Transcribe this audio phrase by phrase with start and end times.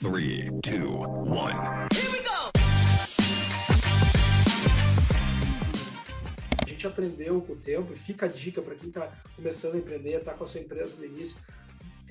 [0.00, 0.92] Three, two,
[1.26, 1.56] one.
[6.64, 9.78] A gente aprendeu com o tempo, e fica a dica para quem está começando a
[9.78, 11.36] empreender, está com a sua empresa no início.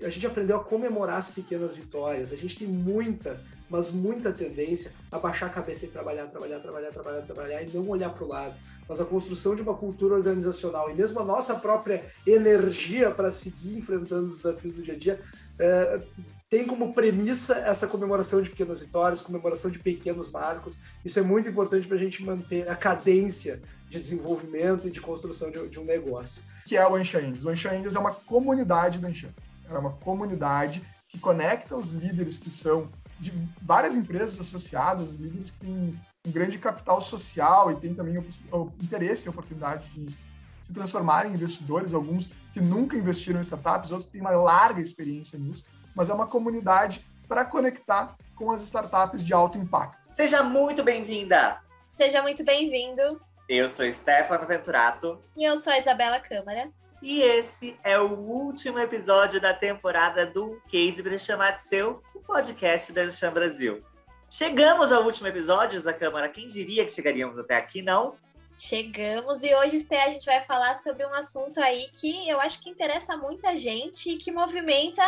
[0.04, 2.34] A gente aprendeu a comemorar as pequenas vitórias.
[2.34, 3.40] A gente tem muita,
[3.70, 7.88] mas muita tendência a baixar a cabeça e trabalhar, trabalhar, trabalhar, trabalhar, trabalhar e não
[7.88, 8.56] olhar para o lado.
[8.88, 13.78] Mas a construção de uma cultura organizacional e mesmo a nossa própria energia para seguir
[13.78, 15.20] enfrentando os desafios do dia a dia
[15.58, 16.02] é,
[16.50, 20.78] tem como premissa essa comemoração de pequenas vitórias, comemoração de pequenos marcos.
[21.04, 25.52] Isso é muito importante para a gente manter a cadência de desenvolvimento e de construção
[25.52, 26.42] de, de um negócio.
[26.66, 27.44] Que é o Angels.
[27.44, 29.30] O Angels é uma comunidade da Anshan.
[29.70, 32.90] É uma comunidade que conecta os líderes que são
[33.20, 38.74] de várias empresas associadas, líderes que têm um grande capital social e têm também o
[38.82, 40.16] interesse e oportunidade de
[40.62, 44.82] se transformarem em investidores, alguns que nunca investiram em startups, outros que têm uma larga
[44.82, 45.64] experiência nisso
[45.98, 49.98] mas é uma comunidade para conectar com as startups de alto impacto.
[50.14, 51.60] Seja muito bem-vinda!
[51.88, 53.20] Seja muito bem-vindo!
[53.50, 55.20] Eu sou Stefano Venturato.
[55.36, 56.70] E eu sou a Isabela Câmara.
[57.02, 62.20] E esse é o último episódio da temporada do Case para chamar de seu, o
[62.20, 63.84] podcast da Anshan Brasil.
[64.30, 66.30] Chegamos ao último episódio da Câmara.
[66.30, 68.16] Quem diria que chegaríamos até aqui, não?
[68.58, 72.60] Chegamos e hoje, Sté, a gente vai falar sobre um assunto aí que eu acho
[72.60, 75.04] que interessa muita gente e que movimenta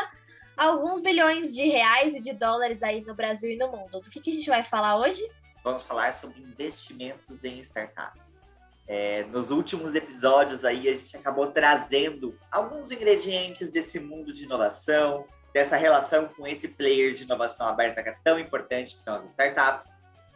[0.59, 4.01] alguns bilhões de reais e de dólares aí no Brasil e no mundo.
[4.01, 5.25] Do que, que a gente vai falar hoje?
[5.63, 8.41] Vamos falar sobre investimentos em startups.
[8.85, 15.25] É, nos últimos episódios aí a gente acabou trazendo alguns ingredientes desse mundo de inovação,
[15.53, 19.25] dessa relação com esse player de inovação aberta que é tão importante, que são as
[19.25, 19.87] startups.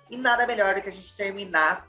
[0.10, 1.86] E nada melhor do que a gente terminar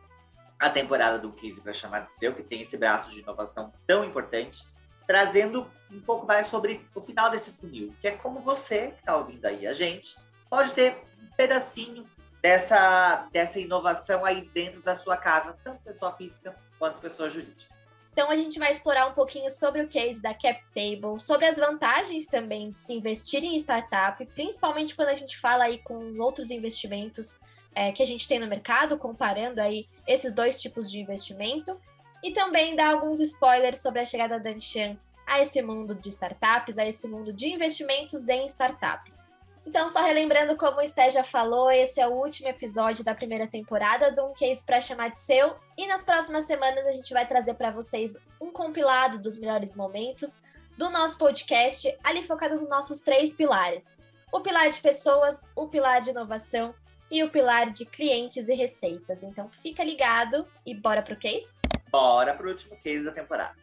[0.59, 4.05] a temporada do Case para chamar de seu, que tem esse braço de inovação tão
[4.05, 4.67] importante,
[5.07, 9.17] trazendo um pouco mais sobre o final desse funil, que é como você que está
[9.17, 10.17] ouvindo aí a gente
[10.51, 12.05] pode ter um pedacinho
[12.43, 17.75] dessa, dessa inovação aí dentro da sua casa, tanto pessoa física quanto pessoa jurídica.
[18.13, 22.29] Então a gente vai explorar um pouquinho sobre o case da CapTable, sobre as vantagens
[22.29, 27.41] também de se investir em startup, principalmente quando a gente fala aí com outros investimentos
[27.75, 31.77] é, que a gente tem no mercado, comparando aí esses dois tipos de investimento
[32.25, 34.97] e também dar alguns spoilers sobre a chegada da Anshan
[35.27, 39.23] a esse mundo de startups, a esse mundo de investimentos em startups.
[39.67, 43.47] Então, só relembrando como o Sté já falou, esse é o último episódio da primeira
[43.47, 45.55] temporada do Um Case para chamar de seu.
[45.77, 50.43] E nas próximas semanas a gente vai trazer para vocês um compilado dos melhores momentos
[50.77, 53.97] do nosso podcast, ali focado nos nossos três pilares:
[54.33, 56.75] o pilar de pessoas, o pilar de inovação
[57.11, 59.23] e o pilar de clientes e receitas.
[59.23, 61.53] Então, fica ligado e bora pro case?
[61.95, 63.55] Bora para o último case da temporada.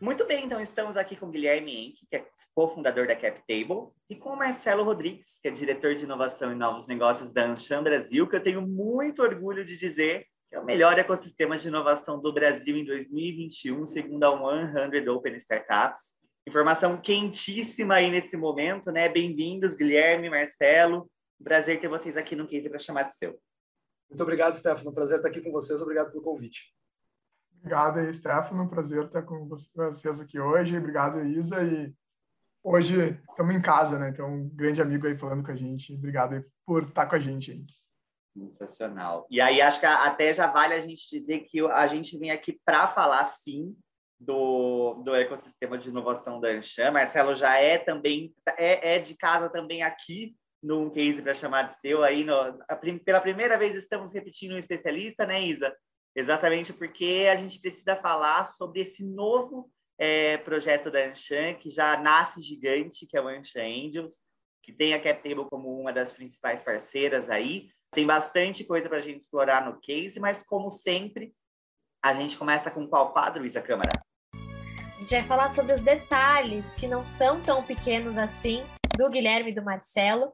[0.00, 4.16] Muito bem, então estamos aqui com o Guilherme Enck, que é cofundador da CapTable, e
[4.16, 8.26] com o Marcelo Rodrigues, que é diretor de inovação e novos negócios da Anshan Brasil,
[8.26, 12.32] que eu tenho muito orgulho de dizer que é o melhor ecossistema de inovação do
[12.32, 16.14] Brasil em 2021, segundo a 100 Open Startups.
[16.44, 19.08] Informação quentíssima aí nesse momento, né?
[19.08, 21.08] Bem-vindos, Guilherme, Marcelo.
[21.40, 23.38] prazer ter vocês aqui no Case para chamar de seu.
[24.10, 24.92] Muito obrigado, Stefano.
[24.92, 25.80] Prazer estar aqui com vocês.
[25.80, 26.75] Obrigado pelo convite.
[27.58, 28.68] Obrigado aí, Stefano.
[28.68, 30.76] Prazer estar com vocês aqui hoje.
[30.76, 31.62] Obrigado, Isa.
[31.62, 31.94] E
[32.62, 34.10] hoje estamos em casa, né?
[34.10, 35.94] Então, um grande amigo aí falando com a gente.
[35.94, 37.64] Obrigado aí por estar com a gente aí.
[38.32, 39.26] Sensacional.
[39.30, 42.60] E aí, acho que até já vale a gente dizer que a gente vem aqui
[42.64, 43.74] para falar, sim,
[44.18, 46.90] do, do ecossistema de inovação da Anshan.
[46.90, 51.78] Marcelo já é também, é, é de casa também aqui num case para chamar de
[51.78, 52.02] seu.
[52.02, 55.74] Aí, no, a, pela primeira vez, estamos repetindo um especialista, né, Isa?
[56.16, 61.98] Exatamente porque a gente precisa falar sobre esse novo é, projeto da Anshan, que já
[61.98, 64.20] nasce gigante, que é o Anshan Angels,
[64.62, 67.68] que tem a CapTable como uma das principais parceiras aí.
[67.92, 71.34] Tem bastante coisa para a gente explorar no case, mas como sempre,
[72.02, 73.90] a gente começa com qual quadro, Isa Câmara?
[74.32, 78.64] A gente vai falar sobre os detalhes que não são tão pequenos assim,
[78.96, 80.32] do Guilherme e do Marcelo.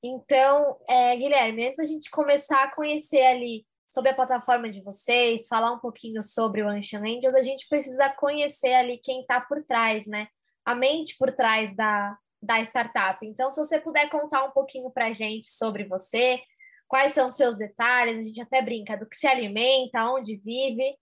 [0.00, 5.46] Então, é, Guilherme, antes da gente começar a conhecer ali sobre a plataforma de vocês,
[5.46, 9.62] falar um pouquinho sobre o Ancient Angels, a gente precisa conhecer ali quem está por
[9.62, 10.26] trás, né?
[10.64, 13.24] A mente por trás da, da startup.
[13.24, 16.40] Então, se você puder contar um pouquinho para a gente sobre você,
[16.88, 20.96] quais são os seus detalhes, a gente até brinca do que se alimenta, onde vive.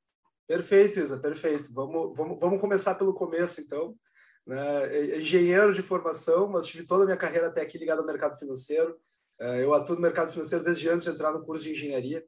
[0.46, 1.72] Perfeito, Isa, perfeito.
[1.72, 3.96] Vamos, vamos, vamos começar pelo começo, então.
[4.46, 5.16] Né?
[5.16, 9.00] Engenheiro de formação, mas tive toda a minha carreira até aqui ligada ao mercado financeiro.
[9.40, 12.22] É, eu atuo no mercado financeiro desde antes de entrar no curso de engenharia.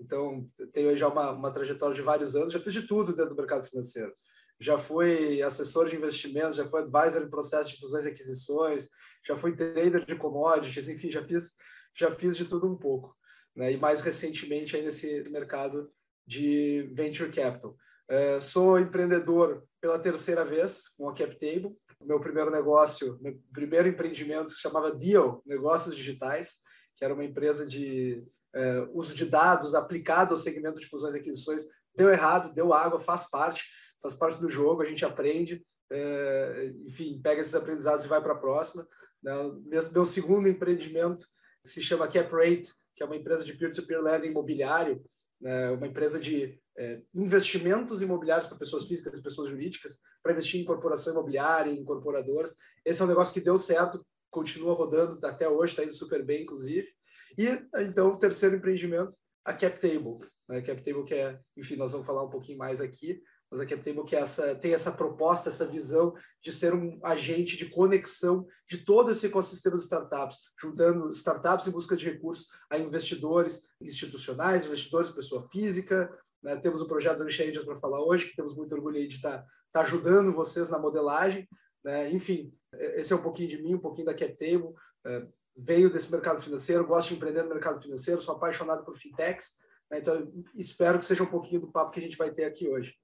[0.00, 3.36] Então, tenho já uma, uma trajetória de vários anos, já fiz de tudo dentro do
[3.36, 4.12] mercado financeiro.
[4.58, 8.88] Já fui assessor de investimentos, já fui advisor em processo de fusões e aquisições,
[9.26, 11.52] já fui trader de commodities, enfim, já fiz
[11.94, 13.14] já fiz de tudo um pouco.
[13.54, 13.72] Né?
[13.72, 15.90] E mais recentemente aí nesse mercado
[16.26, 17.76] de venture capital.
[18.10, 21.76] Uh, sou empreendedor pela terceira vez com a CapTable.
[22.02, 26.58] Meu primeiro negócio, meu primeiro empreendimento se chamava Deal, Negócios Digitais,
[27.00, 28.22] que era uma empresa de
[28.54, 31.64] uh, uso de dados aplicado ao segmento de fusões e aquisições.
[31.96, 33.64] Deu errado, deu água, faz parte,
[34.02, 38.34] faz parte do jogo, a gente aprende, uh, enfim, pega esses aprendizados e vai para
[38.34, 38.86] a próxima.
[39.22, 39.32] Né?
[39.64, 41.24] Meu, meu segundo empreendimento
[41.64, 45.02] se chama CapRate, que é uma empresa de peer-to-peer lending imobiliário,
[45.40, 50.60] né, uma empresa de é, investimentos imobiliários para pessoas físicas e pessoas jurídicas, para investir
[50.60, 52.54] em corporação imobiliária, em incorporadoras.
[52.84, 56.42] Esse é um negócio que deu certo, continua rodando até hoje, está indo super bem,
[56.42, 56.88] inclusive.
[57.36, 57.46] E,
[57.82, 60.18] então, o terceiro empreendimento, a CapTable.
[60.48, 60.58] Né?
[60.58, 64.04] A CapTable que é, enfim, nós vamos falar um pouquinho mais aqui, mas a CapTable
[64.04, 68.78] que é essa, tem essa proposta, essa visão de ser um agente de conexão de
[68.78, 75.10] todo esse ecossistema de startups, juntando startups em busca de recursos a investidores institucionais, investidores,
[75.10, 76.10] pessoa física.
[76.42, 76.56] Né?
[76.56, 79.46] Temos o projeto do Angels para falar hoje, que temos muito orgulho de estar tá,
[79.72, 81.48] tá ajudando vocês na modelagem.
[81.84, 82.10] Né?
[82.10, 84.74] Enfim, esse é um pouquinho de mim, um pouquinho da CapTable.
[85.06, 89.58] É, veio desse mercado financeiro, gosto de empreender no mercado financeiro, sou apaixonado por fintechs.
[89.90, 89.98] Né?
[89.98, 92.94] Então, espero que seja um pouquinho do papo que a gente vai ter aqui hoje.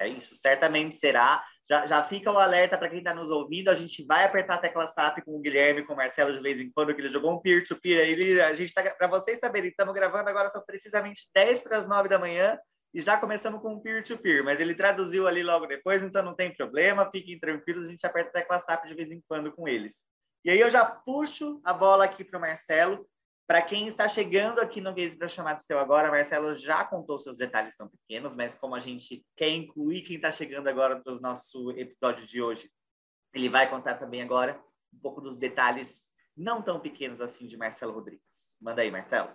[0.00, 1.44] É isso, certamente será.
[1.68, 3.68] Já, já fica o alerta para quem está nos ouvindo.
[3.68, 6.60] A gente vai apertar a tecla SAP com o Guilherme, com o Marcelo de vez
[6.60, 8.06] em quando, que ele jogou um peer-to-peer.
[8.06, 8.08] -peer.
[8.08, 11.88] Ele, a gente está, para vocês saberem, estamos gravando agora, são precisamente 10 para as
[11.88, 12.56] 9 da manhã
[12.92, 14.36] e já começamos com peer-to-peer.
[14.36, 18.06] -peer, mas ele traduziu ali logo depois, então não tem problema, fiquem tranquilos, a gente
[18.06, 19.96] aperta a tecla SAP de vez em quando com eles.
[20.44, 23.06] E aí eu já puxo a bola aqui para o Marcelo
[23.48, 27.18] para quem está chegando aqui no Gaze para chamar de seu agora, Marcelo já contou
[27.18, 31.18] seus detalhes tão pequenos, mas como a gente quer incluir quem está chegando agora no
[31.18, 32.70] nosso episódio de hoje,
[33.32, 34.62] ele vai contar também agora
[34.92, 36.04] um pouco dos detalhes
[36.36, 38.54] não tão pequenos assim de Marcelo Rodrigues.
[38.60, 39.30] Manda aí, Marcelo.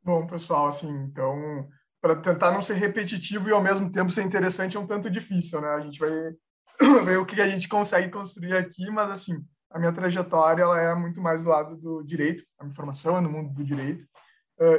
[0.00, 1.68] Bom, pessoal, assim, então,
[2.00, 5.60] para tentar não ser repetitivo e ao mesmo tempo ser interessante é um tanto difícil,
[5.60, 5.68] né?
[5.68, 6.10] A gente vai
[7.04, 10.94] ver o que a gente consegue construir aqui, mas assim, a minha trajetória ela é
[10.94, 14.06] muito mais do lado do direito, a minha formação é no mundo do direito.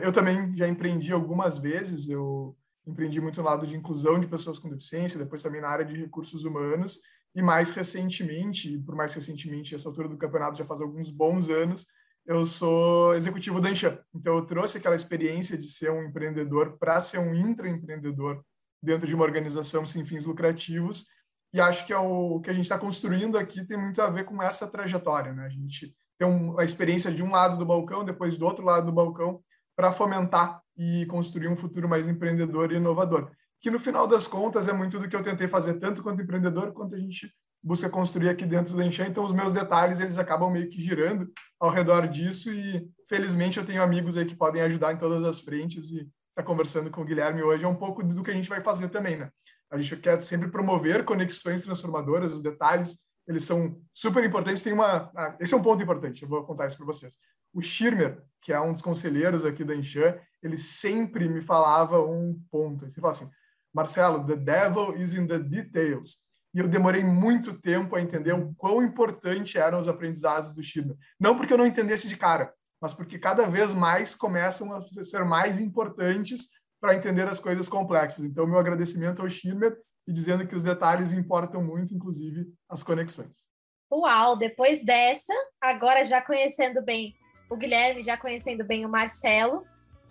[0.03, 4.59] Eu também já empreendi algumas vezes, eu empreendi muito no lado de inclusão de pessoas
[4.59, 6.99] com deficiência, depois também na área de recursos humanos,
[7.33, 11.87] e mais recentemente, por mais recentemente, essa altura do campeonato já faz alguns bons anos,
[12.25, 13.97] eu sou executivo da Anshan.
[14.13, 18.43] Então, eu trouxe aquela experiência de ser um empreendedor para ser um intraempreendedor
[18.81, 21.05] dentro de uma organização sem fins lucrativos
[21.53, 24.23] e acho que é o que a gente está construindo aqui tem muito a ver
[24.23, 25.45] com essa trajetória, né?
[25.45, 28.85] A gente tem um, a experiência de um lado do balcão, depois do outro lado
[28.85, 29.41] do balcão,
[29.75, 33.31] para fomentar e construir um futuro mais empreendedor e inovador.
[33.59, 36.71] Que no final das contas é muito do que eu tentei fazer tanto quanto empreendedor,
[36.71, 37.31] quanto a gente
[37.63, 39.07] busca construir aqui dentro da Enxan.
[39.07, 43.65] Então os meus detalhes eles acabam meio que girando ao redor disso e felizmente eu
[43.65, 47.05] tenho amigos aí que podem ajudar em todas as frentes e tá conversando com o
[47.05, 49.29] Guilherme hoje é um pouco do que a gente vai fazer também, né?
[49.69, 54.61] A gente quer sempre promover conexões transformadoras, os detalhes, eles são super importantes.
[54.61, 57.17] Tem uma, ah, esse é um ponto importante, eu vou contar isso para vocês.
[57.53, 62.37] O Schirmer, que é um dos conselheiros aqui da Enchan, ele sempre me falava um
[62.49, 62.85] ponto.
[62.85, 63.31] Ele falava assim,
[63.73, 66.17] Marcelo, the devil is in the details.
[66.53, 70.97] E eu demorei muito tempo a entender o quão importante eram os aprendizados do Schirmer.
[71.19, 75.23] Não porque eu não entendesse de cara, mas porque cada vez mais começam a ser
[75.23, 76.49] mais importantes
[76.81, 78.25] para entender as coisas complexas.
[78.25, 79.77] Então, meu agradecimento ao Schirmer
[80.07, 83.47] e dizendo que os detalhes importam muito, inclusive as conexões.
[83.91, 87.15] Uau, depois dessa, agora já conhecendo bem
[87.49, 89.63] o Guilherme, já conhecendo bem o Marcelo,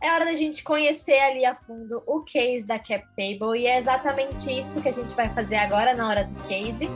[0.03, 4.51] é hora da gente conhecer ali a fundo o case da CapTable e é exatamente
[4.51, 6.87] isso que a gente vai fazer agora na hora do case.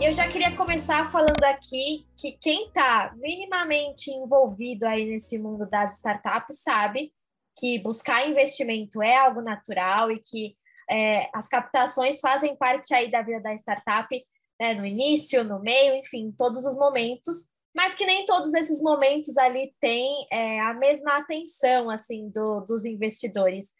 [0.00, 5.68] E eu já queria começar falando aqui que quem está minimamente envolvido aí nesse mundo
[5.68, 7.12] das startups sabe
[7.56, 10.56] que buscar investimento é algo natural e que
[10.90, 14.08] é, as captações fazem parte aí da vida da startup,
[14.58, 19.36] né, no início, no meio, enfim, todos os momentos, mas que nem todos esses momentos
[19.36, 23.72] ali têm é, a mesma atenção, assim, do, dos investidores.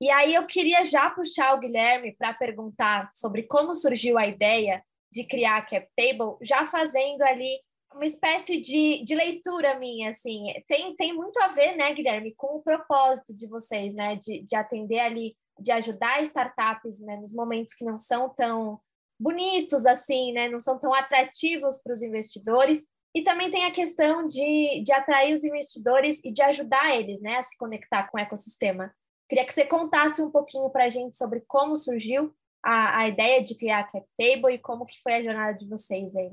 [0.00, 4.82] E aí eu queria já puxar o Guilherme para perguntar sobre como surgiu a ideia
[5.10, 7.60] de criar a CapTable, já fazendo ali
[7.94, 10.42] uma espécie de, de leitura minha, assim.
[10.68, 14.54] Tem, tem muito a ver, né, Guilherme, com o propósito de vocês, né, de, de
[14.54, 18.78] atender ali, de ajudar startups, né, nos momentos que não são tão
[19.18, 22.86] bonitos, assim, né, não são tão atrativos para os investidores.
[23.16, 27.38] E também tem a questão de, de atrair os investidores e de ajudar eles, né,
[27.38, 28.94] a se conectar com o ecossistema.
[29.26, 33.42] Queria que você contasse um pouquinho para a gente sobre como surgiu a, a ideia
[33.42, 36.32] de criar a CapTable e como que foi a jornada de vocês aí.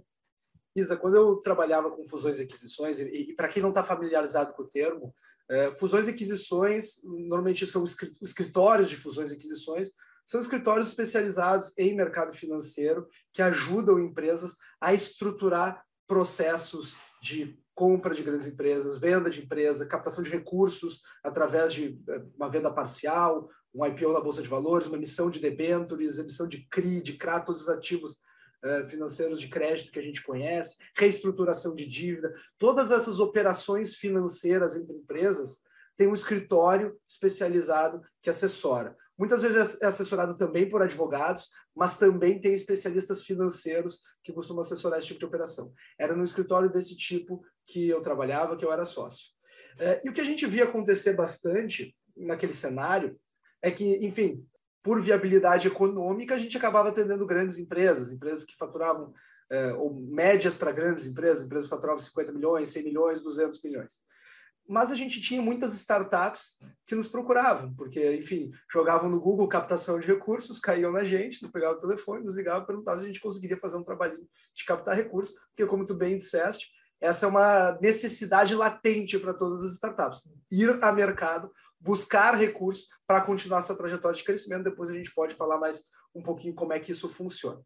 [0.75, 4.53] Isa, quando eu trabalhava com fusões e aquisições, e, e para quem não está familiarizado
[4.53, 5.13] com o termo,
[5.49, 7.83] É, fusões e aquisições, normalmente são
[8.21, 9.91] escritórios de fusões e aquisições,
[10.25, 15.83] são escritórios especializados em mercado financeiro que ajudam empresas a estruturar
[16.13, 22.21] processos de compra de grandes empresas, venda de empresa, captação de recursos através de eh,
[22.35, 26.67] uma venda parcial, um IPO na Bolsa de Valores, uma emissão de debêntures, emissão de
[26.69, 28.11] CRI, de CRA, todos os ativos
[28.63, 34.75] uh, financeiros de crédito que a gente conhece, reestruturação de dívida, todas essas operações financeiras
[34.75, 35.61] entre empresas
[35.97, 38.95] têm um escritório especializado que assessora.
[39.17, 44.97] Muitas vezes é assessorado também por advogados, mas também tem especialistas financeiros que costumam assessorar
[44.97, 45.71] esse tipo de operação.
[45.99, 49.27] Era no escritório desse tipo que eu trabalhava, que eu era sócio.
[49.77, 53.19] É, e o que a gente via acontecer bastante naquele cenário
[53.61, 54.45] é que, enfim,
[54.81, 59.13] por viabilidade econômica, a gente acabava atendendo grandes empresas, empresas que faturavam,
[59.49, 64.01] é, ou médias para grandes empresas, empresas que faturavam 50 milhões, 100 milhões, 200 milhões
[64.67, 69.99] mas a gente tinha muitas startups que nos procuravam, porque, enfim, jogavam no Google captação
[69.99, 73.57] de recursos, caíam na gente, pegavam o telefone, nos ligavam, perguntavam se a gente conseguiria
[73.57, 76.69] fazer um trabalhinho de captar recursos, porque, como tu bem disseste,
[77.03, 80.21] essa é uma necessidade latente para todas as startups.
[80.49, 84.63] Ir a mercado, buscar recursos para continuar essa trajetória de crescimento.
[84.63, 85.83] Depois a gente pode falar mais
[86.15, 87.59] um pouquinho como é que isso funciona.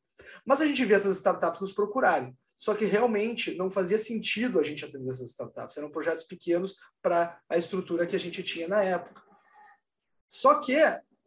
[0.43, 2.35] Mas a gente vê essas startups nos procurarem.
[2.57, 5.77] Só que realmente não fazia sentido a gente atender essas startups.
[5.77, 9.21] Eram projetos pequenos para a estrutura que a gente tinha na época.
[10.27, 10.75] Só que,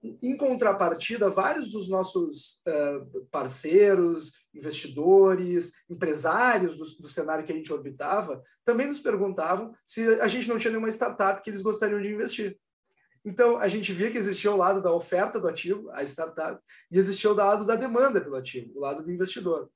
[0.03, 7.73] em contrapartida, vários dos nossos uh, parceiros, investidores, empresários do, do, cenário que a gente
[7.73, 12.13] orbitava, também nos perguntavam se a gente não tinha nenhuma startup que eles gostariam de
[12.13, 12.59] investir.
[13.25, 16.61] Então, a gente via que existia o lado da oferta do ativo, a startup,
[16.91, 19.71] e existia o lado da demanda pelo ativo, o lado do investidor.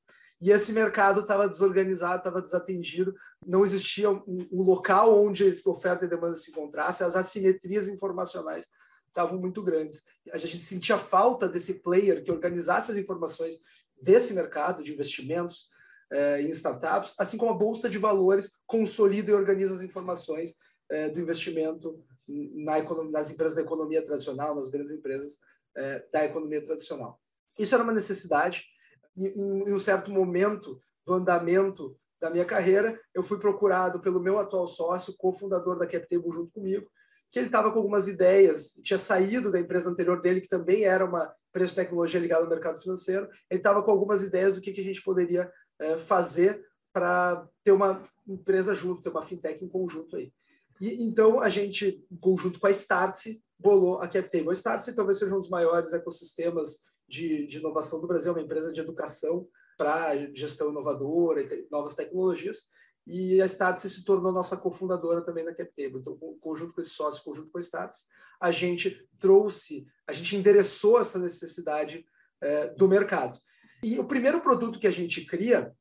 [0.45, 3.15] E esse mercado estava desorganizado, estava desatendido,
[3.47, 8.69] não existia um, um, local onde oferta e demanda se encontrassem, as assimetrias informacionais
[9.09, 10.03] estavam muito grandes.
[10.31, 13.55] A gente sentia falta desse player que organizasse as informações
[13.99, 15.71] desse mercado de investimentos
[16.13, 20.57] eh, em startups, assim como a Bolsa de Valores consolida e organiza as informações
[20.91, 25.39] eh, do investimento na economia, nas empresas da economia tradicional, nas grandes empresas
[25.75, 27.19] eh, da economia tradicional.
[27.59, 28.74] Isso era uma necessidade
[29.17, 34.67] em, um certo momento do andamento da minha carreira, eu fui procurado pelo meu atual
[34.67, 36.89] sócio, cofundador da CapTable junto comigo,
[37.31, 41.05] que ele estava com algumas ideias, tinha saído da empresa anterior dele, que também era
[41.05, 44.73] uma empresa de tecnologia ligada ao mercado financeiro, ele estava com algumas ideias do que,
[44.73, 49.69] que a gente poderia é, fazer para ter uma empresa junto, ter uma fintech em
[49.69, 50.33] conjunto aí.
[50.81, 54.51] E então a gente, em conjunto com a Startse, bolou a CapTable.
[54.51, 58.43] A Startse talvez seja um dos maiores ecossistemas de, de inovação do Brasil, é uma
[58.43, 59.47] empresa de educação
[59.77, 62.65] para gestão inovadora e te, novas tecnologias.
[63.07, 65.99] E a Startse se tornou nossa cofundadora também na CapTable.
[65.99, 68.05] Então, conjunto com esse sócio, conjunto com a Startse,
[68.41, 72.05] a gente trouxe, a gente endereçou essa necessidade
[72.41, 73.39] é, do mercado.
[73.83, 75.75] E o primeiro produto que a gente cria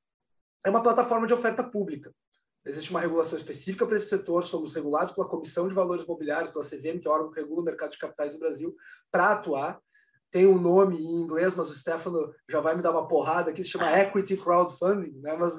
[0.66, 2.14] é uma plataforma de oferta pública.
[2.66, 6.64] Existe uma regulação específica para esse setor, somos regulados pela Comissão de Valores Imobiliários, pela
[6.64, 8.74] CVM, que é o órgão que regula o mercado de capitais no Brasil,
[9.12, 9.82] para atuar
[10.34, 13.64] tem um nome em inglês, mas o Stefano já vai me dar uma porrada aqui,
[13.64, 15.38] se chama Equity Crowdfunding, né?
[15.40, 15.54] Mas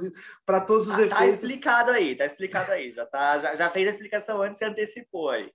[0.45, 1.17] para todos os ah, efeitos.
[1.17, 4.65] Tá explicado aí, tá explicado aí, já, tá, já, já fez a explicação antes e
[4.65, 5.49] antecipou aí.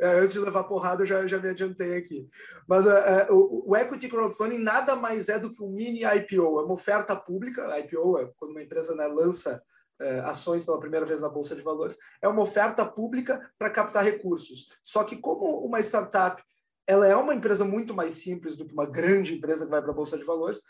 [0.00, 2.28] É, antes de levar porrada, eu já, já me adiantei aqui.
[2.68, 6.60] Mas uh, uh, o, o, Equity Crowdfunding nada mais é do que um mini IPO,
[6.60, 7.78] é uma oferta pública.
[7.78, 9.62] IPO é quando uma empresa né, lança
[10.02, 14.02] uh, ações pela primeira vez na Bolsa de Valores, é uma oferta pública para captar
[14.02, 14.72] recursos.
[14.82, 16.42] Só que, como uma startup
[16.86, 19.90] ela é uma empresa muito mais simples do que uma grande empresa que vai para
[19.90, 20.60] a bolsa de valores.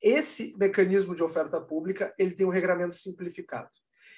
[0.00, 3.70] Esse mecanismo de oferta pública ele tem um regramento simplificado.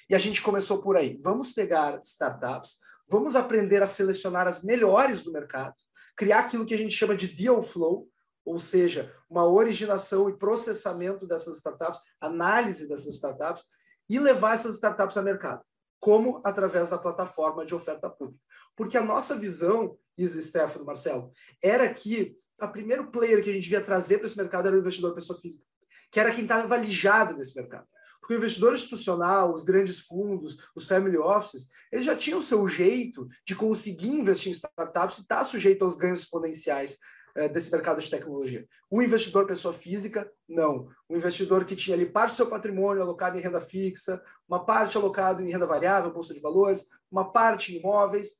[0.08, 1.18] E a gente começou por aí.
[1.22, 5.74] Vamos pegar startups, vamos aprender a selecionar as melhores do mercado,
[6.16, 8.08] criar aquilo que a gente chama de deal flow,
[8.44, 13.64] ou seja, uma originação e processamento dessas startups, análise dessas startups
[14.08, 15.62] e levar essas startups ao mercado
[16.00, 18.40] como através da plataforma de oferta pública.
[18.76, 21.32] Porque a nossa visão, Isa, Stefano, Marcelo,
[21.62, 24.80] era que o primeiro player que a gente via trazer para esse mercado era o
[24.80, 25.64] investidor pessoa física,
[26.10, 27.86] que era quem estava lijado desse mercado.
[28.20, 32.68] Porque o investidor institucional, os grandes fundos, os family offices, eles já tinham o seu
[32.68, 36.98] jeito de conseguir investir em startups e estar tá sujeito aos ganhos exponenciais
[37.34, 38.66] é, desse mercado de tecnologia.
[38.90, 40.88] O investidor pessoa física, não.
[41.08, 44.96] O investidor que tinha ali parte do seu patrimônio alocado em renda fixa, uma parte
[44.96, 48.34] alocada em renda variável, bolsa de valores, uma parte em imóveis,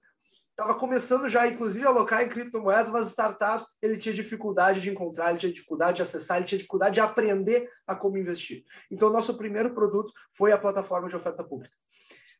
[0.58, 5.30] estava começando já, inclusive, a alocar em criptomoedas, mas startups ele tinha dificuldade de encontrar,
[5.30, 8.64] ele tinha dificuldade de acessar, ele tinha dificuldade de aprender a como investir.
[8.90, 11.76] Então, nosso primeiro produto foi a plataforma de oferta pública.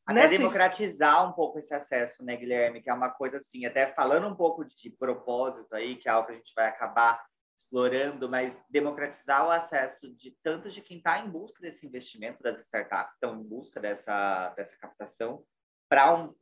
[0.04, 2.82] Até Nessa democratizar um pouco esse acesso, né, Guilherme?
[2.82, 6.26] Que é uma coisa assim, até falando um pouco de propósito aí, que é algo
[6.26, 7.24] que a gente vai acabar
[7.56, 12.60] explorando, mas democratizar o acesso de tanto de quem está em busca desse investimento, das
[12.62, 15.44] startups que estão em busca dessa, dessa captação,
[15.88, 16.34] para um,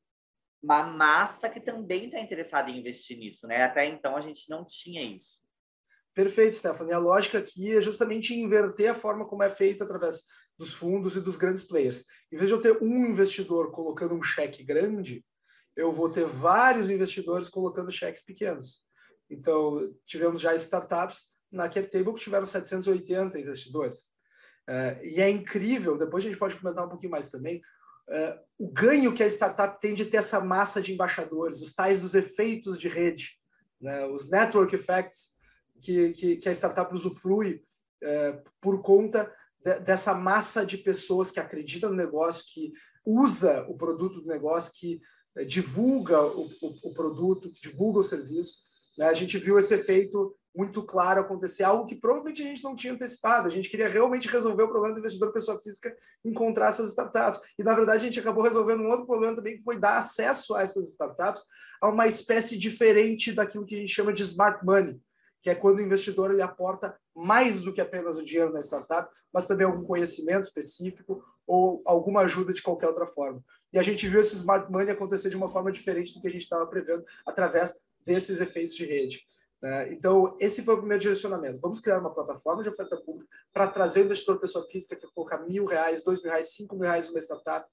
[0.63, 3.63] uma massa que também está interessada em investir nisso, né?
[3.63, 5.47] Até então a gente não tinha isso.
[6.15, 6.95] Perfeito, Stephanie.
[6.95, 10.23] A lógica aqui é justamente inverter a forma como é feita através
[10.59, 12.05] dos fundos e dos grandes players.
[12.33, 15.23] Em vez de eu ter um investidor colocando um cheque grande,
[15.77, 18.83] eu vou ter vários investidores colocando cheques pequenos.
[19.29, 24.11] Então, tivemos já startups na CapTable que tiveram 780 investidores.
[24.69, 27.61] Uh, e é incrível, depois a gente pode comentar um pouquinho mais também,
[28.09, 32.01] uh, o ganho que a startup tem de ter essa massa de embaixadores, os tais
[32.01, 33.39] dos efeitos de rede,
[33.81, 35.35] né, os network effects
[35.81, 37.63] que, que, que a startup usufrui
[38.03, 39.31] é, por conta
[39.63, 42.73] de, dessa massa de pessoas que acreditam no negócio, que
[43.05, 45.01] usa o produto do negócio, que
[45.37, 48.59] é, divulga o, o, o, produto, que divulga o serviço.
[48.99, 49.07] Né?
[49.07, 52.93] A gente viu esse efeito muito claro acontecer, algo que provavelmente a gente não tinha
[52.93, 53.47] antecipado.
[53.47, 55.95] A gente queria realmente resolver o problema do investidor pessoa física
[56.25, 57.41] encontrar essas startups.
[57.59, 60.55] E, na verdade, a gente acabou resolvendo um outro problema também, que foi dar acesso
[60.55, 61.43] a essas startups
[61.81, 65.01] a uma espécie diferente daquilo que a gente chama de smart money
[65.47, 69.09] que é quando o investidor ele aporta mais do que apenas o dinheiro na startup,
[69.33, 73.41] mas também algum conhecimento específico ou alguma ajuda de qualquer outra forma.
[73.73, 76.31] E a gente viu esse smart money acontecer de uma forma diferente do que a
[76.33, 79.25] gente estava prevendo através desses efeitos de rede.
[79.63, 79.93] Né?
[79.93, 81.61] Então, esse foi o primeiro direcionamento.
[81.61, 85.39] Vamos criar uma plataforma de oferta pública para trazer o investidor pessoa física que colocar
[85.39, 87.67] mil reais, dois mil reais, cinco mil reais numa startup,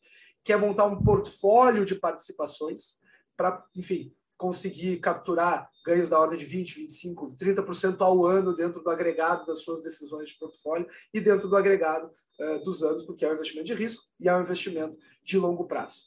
[0.44, 3.00] que é montar um portfólio de participações
[3.36, 8.90] para, enfim, conseguir capturar ganhos da ordem de 20, 25, 30% ao ano dentro do
[8.90, 13.30] agregado das suas decisões de portfólio e dentro do agregado uh, dos anos, porque é
[13.30, 16.02] um investimento de risco e é um investimento de longo prazo.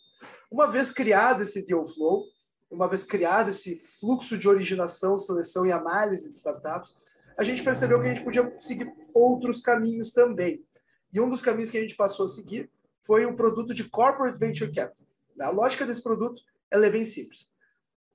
[0.50, 2.24] Uma vez criado esse deal flow,
[2.70, 6.96] uma vez criado esse fluxo de originação, seleção e análise de startups,
[7.36, 10.64] a gente percebeu que a gente podia seguir outros caminhos também.
[11.12, 12.70] E um dos caminhos que a gente passou a seguir
[13.02, 15.06] foi um produto de corporate venture capital.
[15.40, 17.48] A lógica desse produto é bem simples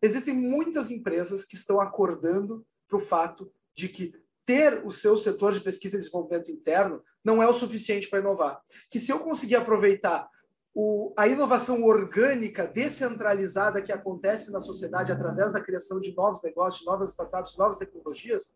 [0.01, 5.53] existem muitas empresas que estão acordando para o fato de que ter o seu setor
[5.53, 8.59] de pesquisa e desenvolvimento interno não é o suficiente para inovar.
[8.89, 10.27] Que se eu conseguir aproveitar
[10.73, 16.79] o, a inovação orgânica descentralizada que acontece na sociedade através da criação de novos negócios,
[16.81, 18.53] de novas startups, novas tecnologias,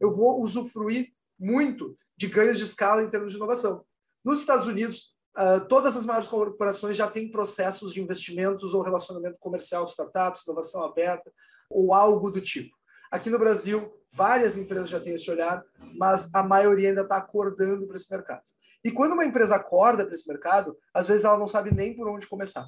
[0.00, 3.84] eu vou usufruir muito de ganhos de escala em termos de inovação.
[4.24, 9.36] Nos Estados Unidos, Uh, todas as maiores corporações já têm processos de investimentos ou relacionamento
[9.40, 11.28] comercial de startups, inovação aberta
[11.68, 12.70] ou algo do tipo.
[13.10, 15.60] Aqui no Brasil, várias empresas já têm esse olhar,
[15.98, 18.42] mas a maioria ainda está acordando para esse mercado.
[18.84, 22.06] E quando uma empresa acorda para esse mercado, às vezes ela não sabe nem por
[22.08, 22.66] onde começar.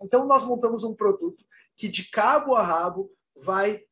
[0.00, 3.10] Então, nós montamos um produto que, de cabo a rabo,
[3.42, 3.82] vai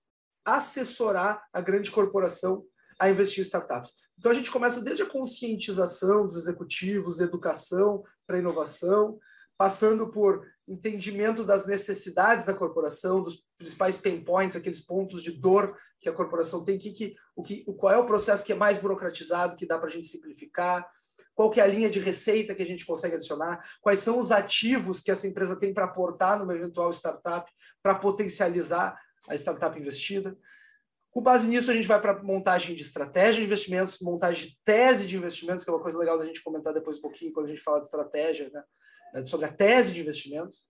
[0.44, 2.64] assessorar a grande corporação
[2.98, 3.92] a investir em startups.
[4.18, 9.18] Então a gente começa desde a conscientização dos executivos, educação para inovação,
[9.56, 15.76] passando por entendimento das necessidades da corporação, dos principais pain points, aqueles pontos de dor
[16.00, 18.78] que a corporação tem, que, que, o que, qual é o processo que é mais
[18.78, 20.88] burocratizado, que dá para a gente simplificar,
[21.34, 24.30] qual que é a linha de receita que a gente consegue adicionar, quais são os
[24.30, 27.50] ativos que essa empresa tem para aportar numa eventual startup,
[27.82, 28.96] para potencializar
[29.28, 30.36] a startup investida.
[31.10, 35.06] Com base nisso, a gente vai para montagem de estratégia de investimentos, montagem de tese
[35.06, 37.48] de investimentos, que é uma coisa legal da gente comentar depois um pouquinho, quando a
[37.50, 38.62] gente fala de estratégia, né?
[39.14, 40.64] É, sobre a tese de investimentos.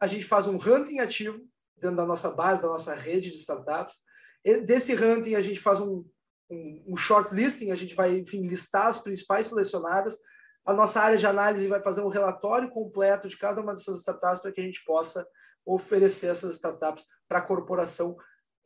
[0.00, 1.38] A gente faz um hunting ativo
[1.76, 3.98] dentro da nossa base, da nossa rede de startups.
[4.42, 6.02] E desse hunting, a gente faz um,
[6.50, 10.18] um, um short listing, a gente vai, enfim, listar as principais selecionadas.
[10.66, 14.40] A nossa área de análise vai fazer um relatório completo de cada uma dessas startups
[14.40, 15.26] para que a gente possa
[15.64, 18.16] oferecer essas startups para a corporação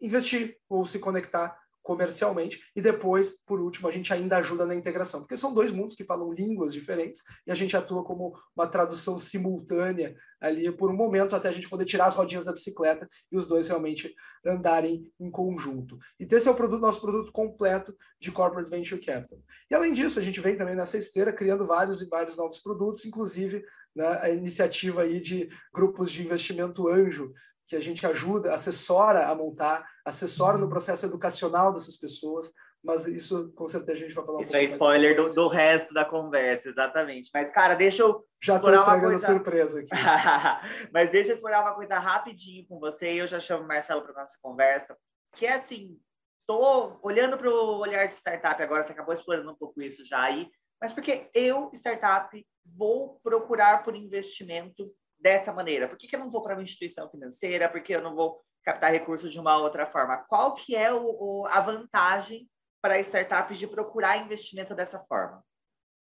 [0.01, 5.21] investir ou se conectar comercialmente e depois, por último, a gente ainda ajuda na integração,
[5.21, 9.19] porque são dois mundos que falam línguas diferentes e a gente atua como uma tradução
[9.19, 13.37] simultânea ali por um momento até a gente poder tirar as rodinhas da bicicleta e
[13.37, 14.13] os dois realmente
[14.45, 15.99] andarem em conjunto.
[16.19, 19.39] E esse é o produto, nosso produto completo de corporate venture capital.
[19.71, 23.05] E além disso, a gente vem também nessa esteira criando vários e vários novos produtos,
[23.05, 23.63] inclusive
[23.95, 27.33] né, a iniciativa aí de grupos de investimento anjo,
[27.67, 32.53] que a gente ajuda, assessora a montar, assessora no processo educacional dessas pessoas,
[32.85, 35.95] mas isso com certeza a gente vai falar um Isso é spoiler do, do, resto
[35.95, 37.31] da conversa, exatamente.
[37.33, 38.23] Mas, cara, deixa eu.
[38.43, 39.27] Já estou estragando coisa...
[39.27, 39.89] surpresa aqui.
[40.93, 44.03] mas deixa eu explorar uma coisa rapidinho com você, e eu já chamo o Marcelo
[44.03, 44.95] para nossa conversa,
[45.35, 45.99] que é assim:
[46.41, 50.21] estou olhando para o olhar de startup agora, você acabou explorando um pouco isso já
[50.21, 52.47] aí, mas porque eu, startup,
[52.77, 54.93] vou procurar por investimento
[55.25, 55.89] dessa maneira?
[55.89, 57.67] Por que, que eu não vou para uma instituição financeira?
[57.67, 60.19] Por que eu não vou captar recursos de uma outra forma?
[60.29, 62.47] Qual que é o, o, a vantagem
[62.83, 65.43] para startups de procurar investimento dessa forma?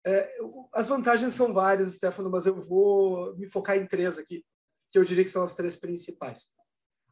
[0.05, 0.29] É,
[0.73, 4.45] as vantagens são várias, Stefano, mas eu vou me focar em três aqui,
[4.91, 6.53] que eu diria que são as três principais.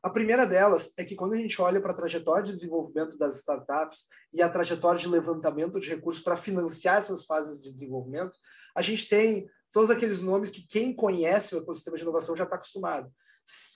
[0.04, 3.38] A primeira delas é que quando a gente olha para a trajetória de desenvolvimento das
[3.38, 8.36] startups e a trajetória de levantamento de recursos para financiar essas fases de desenvolvimento,
[8.76, 12.56] a gente tem todos aqueles nomes que quem conhece o ecossistema de inovação já está
[12.56, 13.12] acostumado.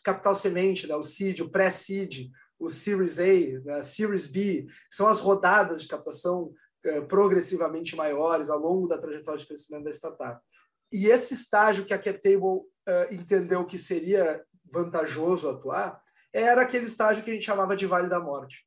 [0.03, 5.19] Capital Semente, né, o Seed, o Pré-Seed, o Series A, né, Series B, são as
[5.19, 6.53] rodadas de captação
[6.85, 10.39] eh, progressivamente maiores ao longo da trajetória de crescimento da startup.
[10.91, 17.23] E esse estágio que a CapTable eh, entendeu que seria vantajoso atuar era aquele estágio
[17.23, 18.65] que a gente chamava de Vale da Morte,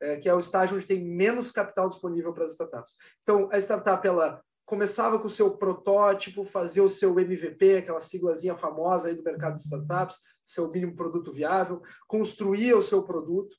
[0.00, 2.94] é, que é o estágio onde tem menos capital disponível para as startups.
[3.22, 8.54] Então, a startup ela começava com o seu protótipo, fazia o seu MVP, aquela siglazinha
[8.54, 13.56] famosa aí do mercado de startups, seu mínimo produto viável, construía o seu produto,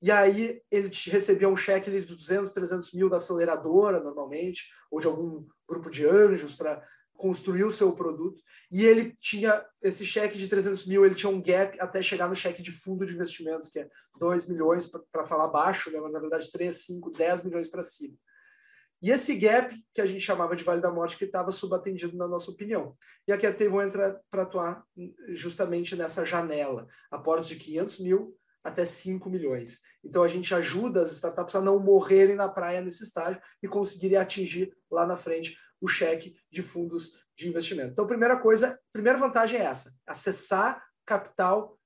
[0.00, 5.06] e aí ele recebia um cheque de 200, 300 mil da aceleradora, normalmente, ou de
[5.06, 8.40] algum grupo de anjos para construir o seu produto,
[8.72, 12.34] e ele tinha esse cheque de 300 mil, ele tinha um gap até chegar no
[12.34, 16.00] cheque de fundo de investimentos, que é 2 milhões, para falar baixo, né?
[16.00, 18.16] mas na verdade 3, 5, 10 milhões para cima.
[19.02, 22.26] E esse gap, que a gente chamava de Vale da Morte, que estava subatendido na
[22.26, 22.96] nossa opinião.
[23.28, 24.84] E a CapTable entra para atuar
[25.28, 29.80] justamente nessa janela, aportes de 500 mil até 5 milhões.
[30.02, 34.16] Então, a gente ajuda as startups a não morrerem na praia nesse estágio e conseguirem
[34.16, 37.90] atingir lá na frente o cheque de fundos de investimento.
[37.92, 41.78] Então, primeira coisa, primeira vantagem é essa: acessar capital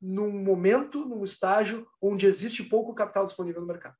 [0.00, 3.96] num momento, num estágio onde existe pouco capital disponível no mercado.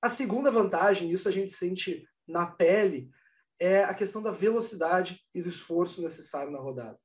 [0.00, 3.10] A segunda vantagem, isso a gente sente na pele,
[3.58, 6.98] é a questão da velocidade e do esforço necessário na rodada.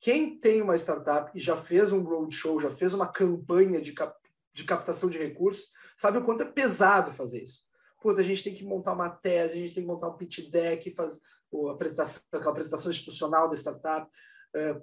[0.00, 4.16] Quem tem uma startup e já fez um roadshow, já fez uma campanha de, cap
[4.52, 7.70] de captação de recursos, sabe o quanto é pesado fazer isso
[8.02, 10.50] putz, a gente tem que montar uma tese, a gente tem que montar um pitch
[10.50, 11.20] deck, fazer
[11.68, 14.10] a apresentação, a apresentação institucional da startup,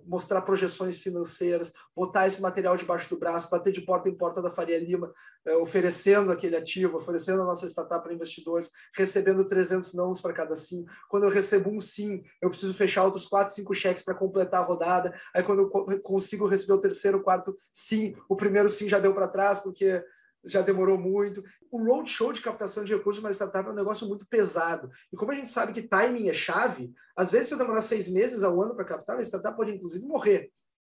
[0.06, 4.50] mostrar projeções financeiras, botar esse material debaixo do braço, bater de porta em porta da
[4.50, 5.14] Faria Lima,
[5.46, 10.56] é, oferecendo aquele ativo, oferecendo a nossa startup para investidores, recebendo 300 nãos para cada
[10.56, 10.86] sim.
[11.08, 14.66] Quando eu recebo um sim, eu preciso fechar outros 4, 5 cheques para completar a
[14.66, 15.14] rodada.
[15.36, 19.28] Aí quando eu consigo receber o terceiro, quarto sim, o primeiro sim já deu para
[19.28, 20.04] trás, porque
[20.46, 21.44] já demorou muito.
[21.72, 24.90] O roadshow de captação de recursos uma startup é um negócio muito pesado.
[25.12, 28.08] E como a gente sabe que timing é chave, às vezes se eu demorar seis
[28.10, 30.52] meses a um ano para captar, a startup pode inclusive morrer.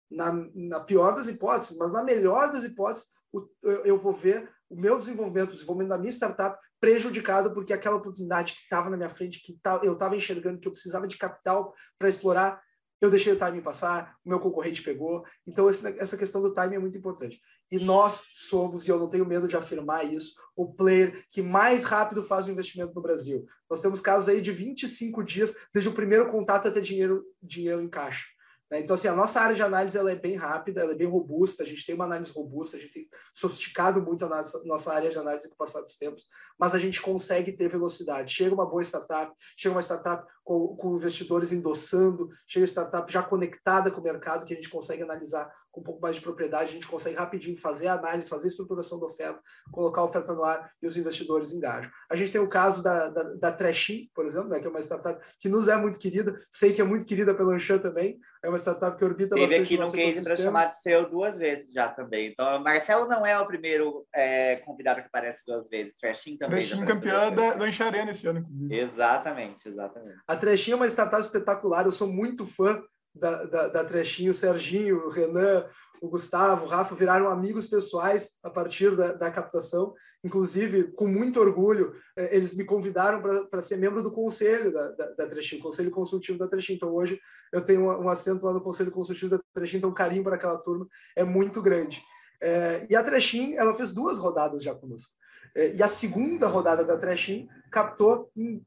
[0.08, 4.48] Na, na pior das hipóteses, mas na melhor das hipóteses, o, eu, eu vou ver
[4.70, 8.96] o meu desenvolvimento, o desenvolvimento da minha startup prejudicado porque aquela oportunidade que estava na
[8.96, 12.62] minha frente, que tá, eu estava enxergando que eu precisava de capital para explorar,
[13.00, 15.24] eu deixei o timing passar, o meu concorrente pegou.
[15.46, 17.40] Então, esse, essa questão do timing é muito importante.
[17.70, 21.84] E nós somos, e eu não tenho medo de afirmar isso, o player que mais
[21.84, 23.44] rápido faz o investimento no Brasil.
[23.68, 27.88] Nós temos casos aí de 25 dias desde o primeiro contato até dinheiro, dinheiro em
[27.88, 28.24] caixa.
[28.70, 28.80] Né?
[28.80, 31.62] Então, assim, a nossa área de análise ela é bem rápida, ela é bem robusta,
[31.62, 35.08] a gente tem uma análise robusta, a gente tem sofisticado muito a nossa, nossa área
[35.08, 36.24] de análise com o passar dos tempos,
[36.58, 38.32] mas a gente consegue ter velocidade.
[38.32, 43.22] Chega uma boa startup, chega uma startup com, com investidores endossando, chega uma startup já
[43.22, 46.70] conectada com o mercado, que a gente consegue analisar com um pouco mais de propriedade,
[46.70, 50.32] a gente consegue rapidinho fazer a análise, fazer a estruturação da oferta, colocar a oferta
[50.32, 51.90] no ar e os investidores engajam.
[52.10, 54.80] A gente tem o caso da, da, da Trashin, por exemplo, né, que é uma
[54.80, 58.48] startup que nos é muito querida, sei que é muito querida pela Anchan também, é
[58.48, 61.72] uma startup que orbita Teve bastante aqui no case para chamar de seu duas vezes
[61.72, 62.28] já também.
[62.28, 65.94] Então, Marcelo não é o primeiro é, convidado que aparece duas vezes.
[66.00, 66.58] Trashin também.
[66.58, 68.74] Trashin campeã da, da Encharena esse ano, inclusive.
[68.74, 70.16] Exatamente, exatamente.
[70.26, 72.82] A Trashin é uma startup espetacular, eu sou muito fã
[73.16, 75.64] da, da, da Trechinho, o Serginho, o Renan,
[76.00, 79.94] o Gustavo, o Rafa viraram amigos pessoais a partir da, da captação.
[80.22, 85.10] Inclusive, com muito orgulho, eh, eles me convidaram para ser membro do conselho da, da,
[85.12, 86.76] da Trechinho, conselho consultivo da Trechinho.
[86.76, 87.20] Então, hoje
[87.52, 90.36] eu tenho um, um assento lá no conselho consultivo da Trechinho, então o carinho para
[90.36, 92.02] aquela turma é muito grande.
[92.40, 95.12] É, e a Trechinho, ela fez duas rodadas já conosco.
[95.54, 98.64] É, e a segunda rodada da Trechinho captou em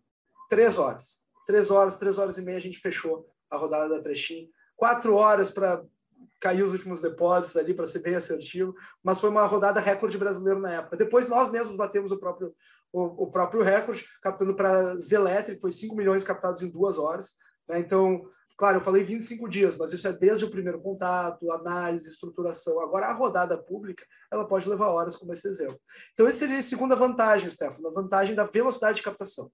[0.50, 1.24] três horas.
[1.46, 4.50] Três horas, três horas e meia a gente fechou a rodada da Trechinho.
[4.76, 5.84] Quatro horas para
[6.40, 8.74] cair os últimos depósitos ali, para ser bem assertivo,
[9.04, 10.98] mas foi uma rodada recorde brasileiro na época.
[10.98, 12.56] Depois nós mesmos batemos o próprio,
[12.92, 17.34] o, o próprio recorde, captando para Zeletri, foi 5 milhões captados em duas horas.
[17.68, 17.80] Né?
[17.80, 18.24] Então,
[18.58, 22.80] claro, eu falei 25 dias, mas isso é desde o primeiro contato, análise, estruturação.
[22.80, 25.80] Agora, a rodada pública, ela pode levar horas, como esse exemplo.
[26.14, 29.52] Então, essa seria a segunda vantagem, Stefano, a vantagem da velocidade de captação.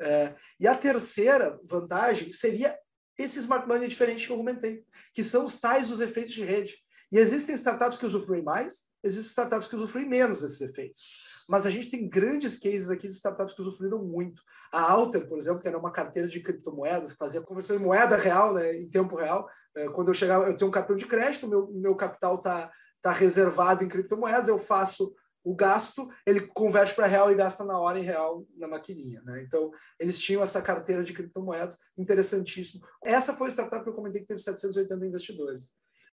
[0.00, 2.78] É, e a terceira vantagem seria
[3.18, 6.76] esse smart money diferente que eu comentei, que são os tais dos efeitos de rede.
[7.10, 11.00] E existem startups que usufruem mais, existem startups que usufruem menos desses efeitos.
[11.48, 14.42] Mas a gente tem grandes cases aqui de startups que usufruíram muito.
[14.70, 18.16] A Alter, por exemplo, que era uma carteira de criptomoedas, que fazia conversão em moeda
[18.16, 19.48] real, né, em tempo real.
[19.74, 23.12] É, quando eu chegava, eu tenho um cartão de crédito, meu, meu capital está tá
[23.12, 27.98] reservado em criptomoedas, eu faço o gasto, ele converte para real e gasta na hora
[27.98, 29.22] em real na maquininha.
[29.22, 29.42] Né?
[29.42, 32.84] Então, eles tinham essa carteira de criptomoedas, interessantíssimo.
[33.02, 35.72] Essa foi a startup que eu comentei que teve 780 investidores.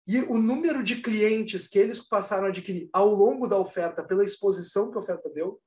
[0.07, 4.25] E o número de clientes que eles passaram a adquirir ao longo da oferta, pela
[4.25, 5.61] exposição que a oferta deu,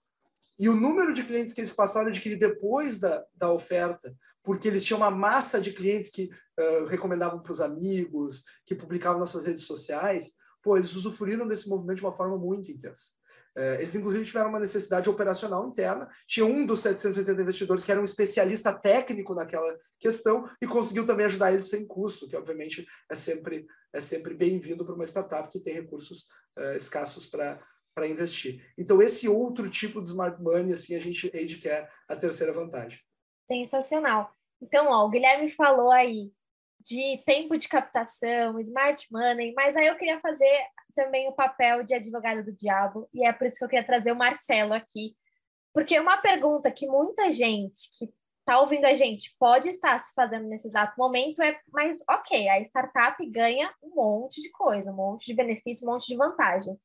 [0.57, 4.67] e o número de clientes que eles passaram a adquirir depois da, da oferta, porque
[4.67, 9.29] eles tinham uma massa de clientes que uh, recomendavam para os amigos, que publicavam nas
[9.29, 10.31] suas redes sociais,
[10.63, 13.09] pô, eles usufruíram desse movimento de uma forma muito intensa.
[13.57, 16.09] É, eles, inclusive, tiveram uma necessidade operacional interna.
[16.27, 21.25] Tinha um dos 780 investidores que era um especialista técnico naquela questão e conseguiu também
[21.25, 25.59] ajudar eles sem custo, que, obviamente, é sempre, é sempre bem-vindo para uma startup que
[25.59, 27.61] tem recursos uh, escassos para
[27.95, 28.61] para investir.
[28.77, 32.51] Então, esse outro tipo de smart money, assim, a gente entende que é a terceira
[32.51, 32.99] vantagem.
[33.47, 34.29] Sensacional.
[34.61, 36.29] Então, ó, o Guilherme falou aí
[36.81, 40.51] de tempo de captação, smart money, mas aí eu queria fazer
[40.95, 44.11] também o papel de advogado do diabo, e é por isso que eu queria trazer
[44.11, 45.15] o Marcelo aqui,
[45.73, 50.47] porque uma pergunta que muita gente que está ouvindo a gente pode estar se fazendo
[50.47, 55.25] nesse exato momento é, mas ok, a startup ganha um monte de coisa, um monte
[55.25, 56.79] de benefício, um monte de vantagem,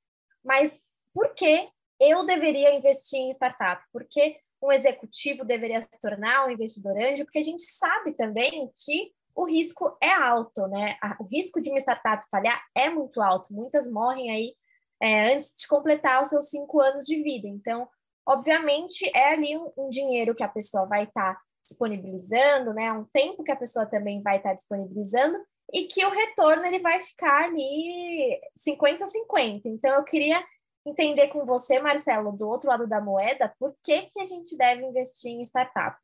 [0.45, 0.81] mas
[1.15, 1.69] por que
[2.01, 3.85] eu deveria investir em startup?
[3.93, 7.25] Por que um executivo deveria se tornar um investidor anjo?
[7.25, 10.97] Porque a gente sabe também que o risco é alto, né?
[11.19, 13.53] O risco de uma startup falhar é muito alto.
[13.53, 14.55] Muitas morrem aí
[15.03, 17.49] é, antes de completar os seus cinco anos de vida.
[17.49, 17.89] Então,
[18.27, 22.93] obviamente, é ali um, um dinheiro que a pessoa vai estar tá disponibilizando, né?
[22.93, 25.39] Um tempo que a pessoa também vai estar tá disponibilizando
[25.73, 28.39] e que o retorno ele vai ficar ali
[28.69, 29.63] 50-50.
[29.67, 30.45] Então, eu queria
[30.85, 34.85] entender com você, Marcelo, do outro lado da moeda, por que, que a gente deve
[34.85, 35.97] investir em startup?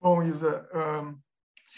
[0.00, 0.68] Bom, Isa,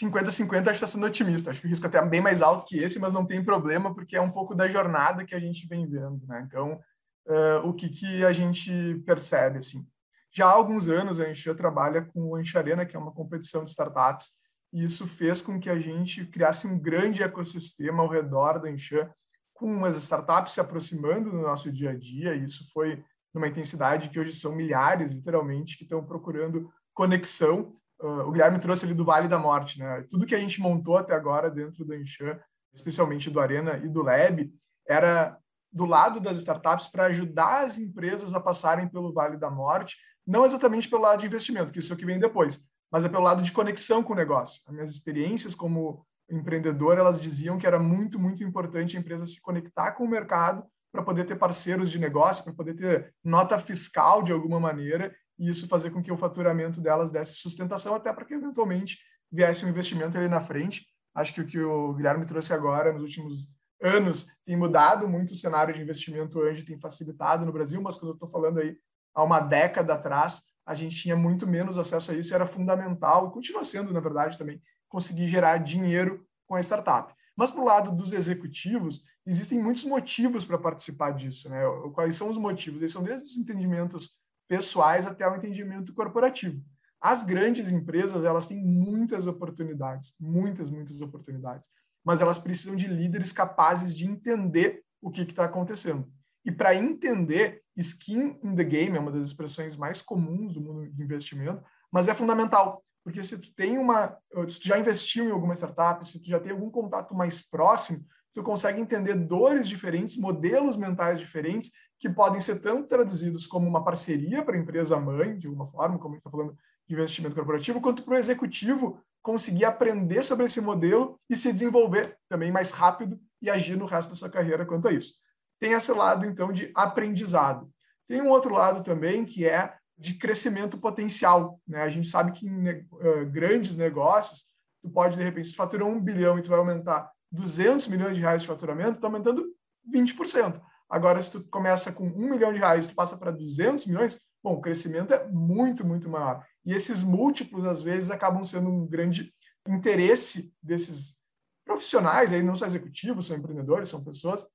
[0.01, 1.51] 50-50 acho que está sendo otimista.
[1.51, 3.93] Acho que o risco até é bem mais alto que esse, mas não tem problema,
[3.93, 6.25] porque é um pouco da jornada que a gente vem vendo.
[6.25, 6.43] Né?
[6.47, 6.79] Então,
[7.27, 8.71] uh, o que, que a gente
[9.05, 9.59] percebe?
[9.59, 9.85] Assim?
[10.31, 13.69] Já há alguns anos, a Enxan trabalha com o Encharena, que é uma competição de
[13.69, 14.31] startups,
[14.73, 19.07] e isso fez com que a gente criasse um grande ecossistema ao redor da Enxan,
[19.53, 24.09] com as startups se aproximando do nosso dia a dia, e isso foi numa intensidade
[24.09, 29.05] que hoje são milhares, literalmente, que estão procurando conexão uh, o Guilherme trouxe ali do
[29.05, 30.05] Vale da Morte, né?
[30.11, 32.39] Tudo que a gente montou até agora dentro do Enchan,
[32.73, 34.53] especialmente do Arena e do Lab,
[34.87, 35.37] era
[35.71, 40.45] do lado das startups para ajudar as empresas a passarem pelo Vale da Morte, não
[40.45, 43.23] exatamente pelo lado de investimento, que isso é o que vem depois, mas é pelo
[43.23, 44.61] lado de conexão com o negócio.
[44.67, 49.41] As minhas experiências como empreendedor, elas diziam que era muito, muito importante a empresa se
[49.41, 54.21] conectar com o mercado para poder ter parceiros de negócio, para poder ter nota fiscal
[54.21, 55.13] de alguma maneira
[55.43, 58.97] e isso fazer com que o faturamento delas desse sustentação até para que eventualmente
[59.29, 60.85] viesse um investimento ali na frente.
[61.13, 63.49] Acho que o que o Guilherme trouxe agora nos últimos
[63.81, 68.11] anos tem mudado muito o cenário de investimento anjo, tem facilitado no Brasil, mas quando
[68.11, 68.77] eu estou falando aí
[69.13, 73.31] há uma década atrás, a gente tinha muito menos acesso a isso, era fundamental, e
[73.31, 77.13] continua sendo, na verdade, também, conseguir gerar dinheiro com a startup.
[77.35, 81.49] Mas, para o lado dos executivos, existem muitos motivos para participar disso.
[81.49, 81.61] Né?
[81.93, 82.79] Quais são os motivos?
[82.79, 84.11] Eles são desde os entendimentos
[84.47, 86.61] pessoais até o entendimento corporativo.
[87.01, 91.69] As grandes empresas, elas têm muitas oportunidades, muitas, muitas oportunidades,
[92.03, 96.09] mas elas precisam de líderes capazes de entender o que está acontecendo.
[96.45, 100.89] E para entender, skin in the game é uma das expressões mais comuns do mundo
[100.89, 105.31] de investimento, mas é fundamental, porque se tu tem uma, se tu já investiu em
[105.31, 110.17] alguma startup, se tu já tem algum contato mais próximo, tu consegue entender dores diferentes,
[110.17, 115.37] modelos mentais diferentes que podem ser tanto traduzidos como uma parceria para a empresa mãe,
[115.37, 118.99] de alguma forma, como a gente está falando de investimento corporativo, quanto para o executivo
[119.21, 124.09] conseguir aprender sobre esse modelo e se desenvolver também mais rápido e agir no resto
[124.09, 125.13] da sua carreira quanto a isso.
[125.59, 127.71] Tem esse lado, então, de aprendizado.
[128.05, 131.57] Tem um outro lado também que é de crescimento potencial.
[131.65, 131.81] Né?
[131.81, 134.45] A gente sabe que em uh, grandes negócios,
[134.81, 138.43] tu pode, de repente, faturar um bilhão e tu vai aumentar 200 milhões de reais
[138.43, 139.45] de faturamento, está aumentando
[139.91, 140.61] 20%.
[140.89, 144.53] Agora, se tu começa com um milhão de reais, tu passa para 200 milhões, bom,
[144.53, 146.45] o crescimento é muito, muito maior.
[146.63, 149.33] E esses múltiplos, às vezes, acabam sendo um grande
[149.67, 151.17] interesse desses
[151.65, 154.45] profissionais, aí não são executivos, são empreendedores, são pessoas,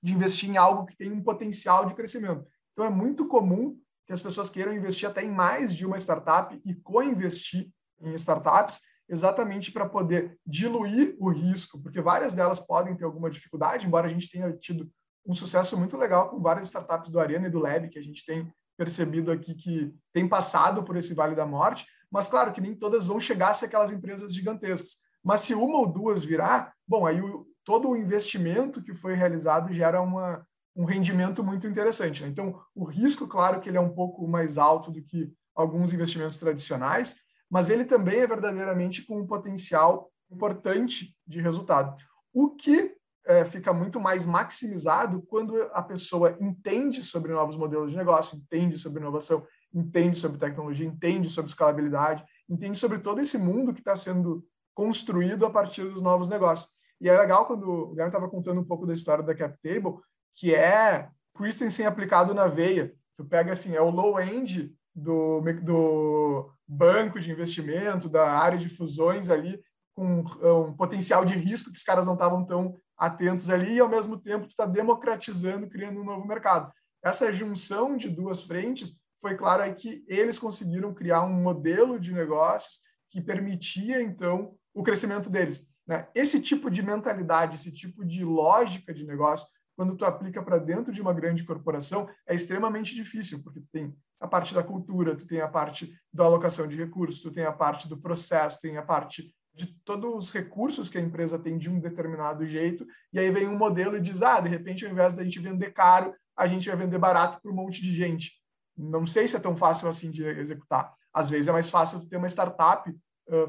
[0.00, 2.46] de investir em algo que tem um potencial de crescimento.
[2.72, 6.60] Então, é muito comum que as pessoas queiram investir até em mais de uma startup
[6.64, 7.68] e co-investir
[8.00, 8.80] em startups.
[9.08, 14.10] Exatamente para poder diluir o risco, porque várias delas podem ter alguma dificuldade, embora a
[14.10, 14.90] gente tenha tido
[15.26, 18.24] um sucesso muito legal com várias startups do Arena e do Lab, que a gente
[18.24, 22.74] tem percebido aqui que tem passado por esse Vale da Morte, mas claro que nem
[22.74, 24.96] todas vão chegar a ser aquelas empresas gigantescas.
[25.22, 29.72] Mas se uma ou duas virar, bom, aí o, todo o investimento que foi realizado
[29.72, 32.22] gera uma, um rendimento muito interessante.
[32.22, 32.28] Né?
[32.28, 36.38] Então, o risco, claro que ele é um pouco mais alto do que alguns investimentos
[36.38, 37.16] tradicionais,
[37.54, 41.96] mas ele também é verdadeiramente com um potencial importante de resultado.
[42.32, 47.96] O que é, fica muito mais maximizado quando a pessoa entende sobre novos modelos de
[47.96, 53.72] negócio, entende sobre inovação, entende sobre tecnologia, entende sobre escalabilidade, entende sobre todo esse mundo
[53.72, 56.68] que está sendo construído a partir dos novos negócios.
[57.00, 59.94] E é legal quando o Guilherme estava contando um pouco da história da CapTable,
[60.34, 62.92] que é Christensen aplicado na veia.
[63.16, 68.68] Tu pega assim, é o low end do, do banco de investimento, da área de
[68.68, 69.60] fusões ali,
[69.94, 73.88] com um potencial de risco que os caras não estavam tão atentos ali, e ao
[73.88, 76.72] mesmo tempo tu está democratizando, criando um novo mercado.
[77.02, 82.12] Essa junção de duas frentes foi claro aí que eles conseguiram criar um modelo de
[82.12, 82.80] negócios
[83.10, 85.68] que permitia, então, o crescimento deles.
[85.86, 86.06] Né?
[86.14, 90.92] Esse tipo de mentalidade, esse tipo de lógica de negócio, quando tu aplica para dentro
[90.92, 95.26] de uma grande corporação, é extremamente difícil, porque tu tem a parte da cultura, tu
[95.26, 98.76] tem a parte da alocação de recursos, tu tem a parte do processo, tu tem
[98.76, 103.18] a parte de todos os recursos que a empresa tem de um determinado jeito, e
[103.18, 106.14] aí vem um modelo e diz, ah, de repente, ao invés da gente vender caro,
[106.36, 108.32] a gente vai vender barato para um monte de gente.
[108.76, 110.92] Não sei se é tão fácil assim de executar.
[111.12, 112.92] Às vezes é mais fácil ter uma startup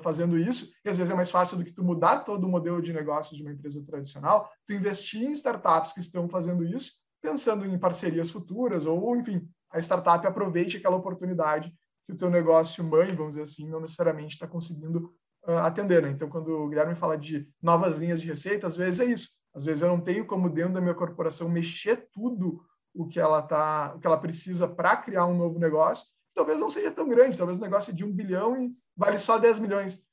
[0.01, 2.81] fazendo isso, e às vezes é mais fácil do que tu mudar todo o modelo
[2.81, 7.65] de negócios de uma empresa tradicional, tu investir em startups que estão fazendo isso, pensando
[7.65, 11.73] em parcerias futuras, ou, enfim, a startup aproveite aquela oportunidade
[12.05, 15.13] que o teu negócio mãe, vamos dizer assim, não necessariamente está conseguindo
[15.47, 16.01] uh, atender.
[16.03, 16.11] Né?
[16.11, 19.29] Então, quando o Guilherme fala de novas linhas de receita, às vezes é isso.
[19.53, 22.61] Às vezes eu não tenho como dentro da minha corporação mexer tudo
[22.93, 26.05] o que ela tá, o que ela precisa para criar um novo negócio.
[26.35, 29.39] Talvez não seja tão grande, talvez o negócio é de um bilhão e vale só
[29.39, 30.05] 10 milhões.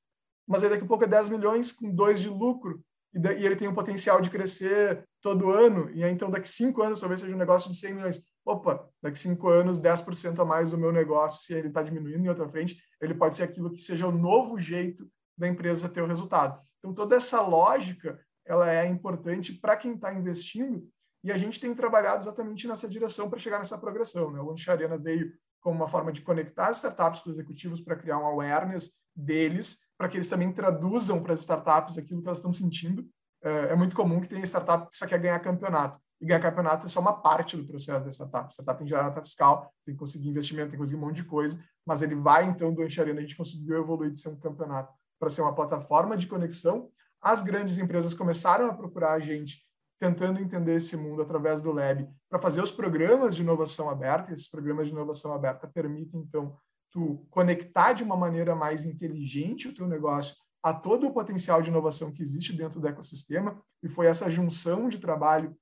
[0.47, 2.83] Mas aí daqui a pouco é 10 milhões com dois de lucro
[3.15, 6.99] e, ele tem o potencial de crescer todo ano, e aí, então daqui cinco anos
[6.99, 8.21] talvez seja um negócio de 100 milhões.
[8.45, 12.29] Opa, daqui cinco anos, 10% a mais do meu negócio, se ele está diminuindo em
[12.29, 15.07] outra frente, ele pode ser aquilo que seja o novo jeito
[15.37, 16.61] da empresa ter o resultado.
[16.79, 20.89] Então, toda essa lógica ela é importante para quem está investindo
[21.23, 24.33] e a gente tem trabalhado exatamente nessa direção para chegar nessa progressão.
[24.33, 24.41] Né?
[24.41, 25.33] O Launch Arena veio
[25.63, 29.79] como uma forma de conectar as startups com os executivos para criar um awareness deles,
[29.97, 33.07] para que eles também traduzam para as startups aquilo que elas estão sentindo.
[33.43, 35.99] É, é muito comum que tenha startup que só quer ganhar campeonato.
[36.21, 38.47] E ganhar campeonato é só uma parte do processo da startup.
[38.47, 41.17] A startup que gerar nota fiscal, tem que conseguir investimento, tem que conseguir um monte
[41.17, 44.39] de coisa, mas ele vai, então, do Arena, a gente conseguiu evoluir de ser um
[44.39, 46.91] campeonato para ser uma plataforma de conexão.
[47.21, 49.65] As grandes empresas começaram a procurar a gente
[50.03, 54.33] tentando entender esse mundo através do Lab para fazer os programas de inovação aberta.
[54.33, 56.57] Esses programas de inovação aberta permitem, então,
[56.91, 61.71] tu conectar de uma maneira mais inteligente o teu negócio a todo o potencial de
[61.71, 65.57] inovação que existe dentro do ecossistema, e foi essa junção de trabalho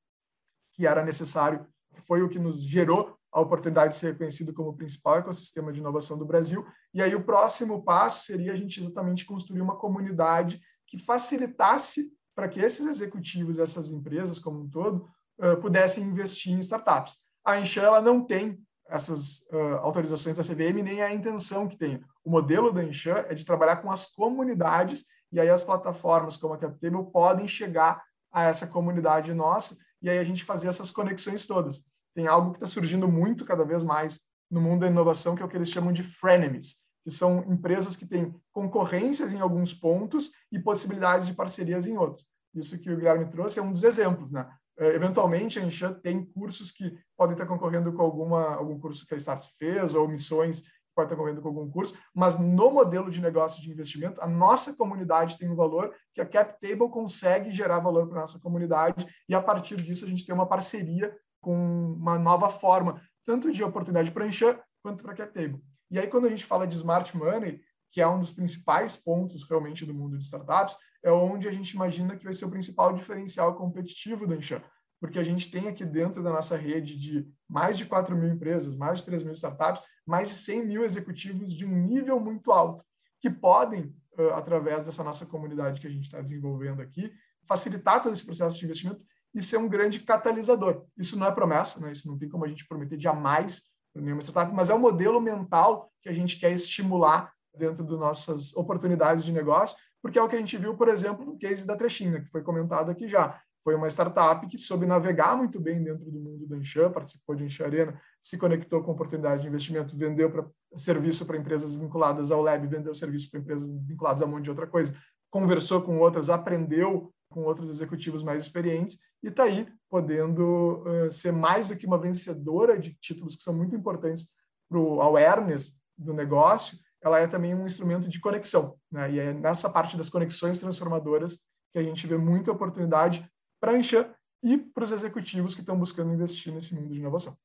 [0.72, 4.70] que era necessário, que foi o que nos gerou a oportunidade de ser reconhecido como
[4.70, 6.66] o principal ecossistema de inovação do Brasil.
[6.94, 12.48] E aí o próximo passo seria a gente exatamente construir uma comunidade que facilitasse para
[12.48, 15.07] que esses executivos, essas empresas como um todo,
[15.38, 17.18] uh, pudessem investir em startups.
[17.44, 22.03] A Enxan, ela não tem essas uh, autorizações da CVM, nem a intenção que tem.
[22.24, 26.55] O modelo da Enxan é de trabalhar com as comunidades, e aí as plataformas como
[26.55, 31.44] a CapTable podem chegar a essa comunidade nossa, e aí a gente fazer essas conexões
[31.44, 35.42] todas tem algo que está surgindo muito cada vez mais no mundo da inovação, que
[35.42, 39.73] é o que eles chamam de frenemies, que são empresas que têm concorrências em alguns
[39.73, 42.27] pontos e possibilidades de parcerias em outros.
[42.55, 44.49] Isso que o Guilherme trouxe é um dos exemplos, né?
[44.79, 49.15] É, eventualmente, a Enchan tem cursos que podem estar concorrendo com alguma, algum curso que
[49.15, 53.11] a Starts fez, ou missões que podem estar concorrendo com algum curso, mas no modelo
[53.11, 57.79] de negócio de investimento, a nossa comunidade tem um valor que a CapTable consegue gerar
[57.79, 61.55] valor para a nossa comunidade, e a partir disso a gente tem uma parceria com
[61.93, 65.62] uma nova forma, tanto de oportunidade para Enchan quanto para CapTable.
[65.91, 67.61] E aí, quando a gente fala de smart money,
[67.91, 71.70] que é um dos principais pontos realmente do mundo de startups, é onde a gente
[71.70, 74.62] imagina que vai ser o principal diferencial competitivo da Enchan.
[75.01, 78.76] Porque a gente tem aqui dentro da nossa rede de mais de 4 mil empresas,
[78.76, 82.84] mais de 3 mil startups, mais de 100 mil executivos de um nível muito alto,
[83.18, 83.95] que podem,
[84.34, 87.11] através dessa nossa comunidade que a gente está desenvolvendo aqui,
[87.49, 89.01] facilitar todo esse processo de investimento
[89.34, 90.84] e ser um grande catalisador.
[90.97, 91.93] Isso não é promessa, né?
[91.93, 93.62] isso não tem como a gente prometer jamais
[93.95, 98.55] nenhuma startup, mas é um modelo mental que a gente quer estimular dentro das nossas
[98.57, 101.76] oportunidades de negócio, porque é o que a gente viu, por exemplo, no case da
[101.76, 103.41] Trechinha, que foi comentado aqui já.
[103.62, 107.45] Foi uma startup que soube navegar muito bem dentro do mundo da Anshan, participou de
[107.45, 112.41] Anshan Arena, se conectou com oportunidades de investimento, vendeu para serviço para empresas vinculadas ao
[112.41, 114.97] Lab, vendeu serviço para empresas vinculadas a um monte de outra coisa,
[115.30, 121.33] conversou com outras, aprendeu com outros executivos mais experientes e está aí podendo uh, ser
[121.33, 124.26] mais do que uma vencedora de títulos que são muito importantes
[124.68, 128.76] para o awareness do negócio, ela é também um instrumento de conexão.
[128.91, 129.12] Né?
[129.12, 131.39] E é nessa parte das conexões transformadoras
[131.72, 133.26] que a gente vê muita oportunidade
[133.61, 134.12] para a Anshan
[134.43, 137.37] e para os executivos que estão buscando investir nesse mundo de inovação.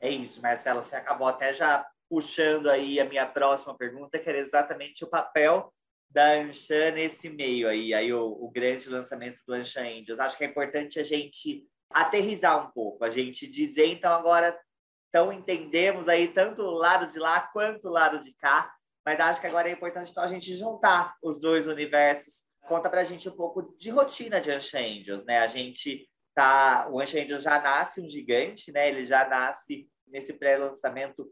[0.00, 0.82] É isso, Marcelo.
[0.82, 5.72] Você acabou até já puxando aí a minha próxima pergunta, que era exatamente o papel
[6.10, 10.18] da Anshan nesse meio aí, aí o, o grande lançamento do Anshan Angels.
[10.18, 14.58] Acho que é importante a gente aterrizar um pouco, a gente dizer, então, agora,
[15.08, 18.72] então entendemos aí tanto o lado de lá quanto o lado de cá,
[19.04, 22.46] mas acho que agora é importante então, a gente juntar os dois universos.
[22.66, 25.38] Conta para a gente um pouco de rotina de Anshan Angels, né?
[25.38, 28.88] A gente tá, o Anshan Angels já nasce um gigante, né?
[28.88, 31.26] Ele já nasce nesse pré-lançamento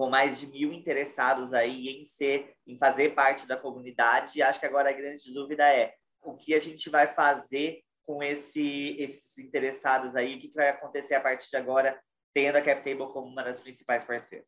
[0.00, 4.38] com mais de mil interessados aí em ser, em fazer parte da comunidade.
[4.38, 5.92] E acho que agora a grande dúvida é
[6.22, 11.14] o que a gente vai fazer com esse, esses interessados aí, o que, vai acontecer
[11.16, 12.00] a partir de agora,
[12.32, 14.46] tendo a CapTable como uma das principais parceiras.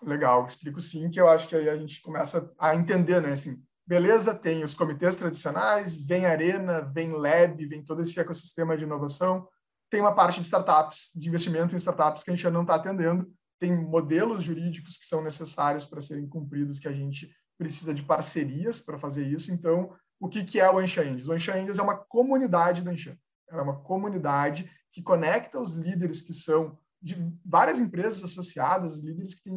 [0.00, 3.32] Legal, explico sim, que eu acho que aí a gente começa a entender, né?
[3.32, 8.84] Assim, beleza, tem os comitês tradicionais, vem Arena, vem Lab, vem todo esse ecossistema de
[8.84, 9.46] inovação,
[9.90, 12.76] tem uma parte de startups, de investimento em startups que a gente já não está
[12.76, 18.02] atendendo, tem modelos jurídicos que são necessários para serem cumpridos, que a gente precisa de
[18.02, 19.52] parcerias para fazer isso.
[19.52, 21.28] Então, o que, que é o Ansha Angels?
[21.28, 23.18] O Ansha Angels é uma comunidade da Ansha.
[23.48, 29.44] É uma comunidade que conecta os líderes que são de várias empresas associadas, líderes que
[29.44, 29.54] têm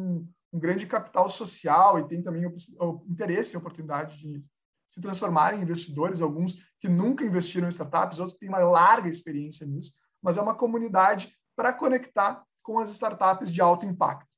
[0.52, 4.42] um grande capital social e têm também o, interesse e oportunidade de
[4.88, 9.08] se transformar em investidores, alguns que nunca investiram em startups, outros que têm uma larga
[9.08, 9.92] experiência nisso,
[10.22, 14.28] mas é uma comunidade para conectar com as startups de alto impacto.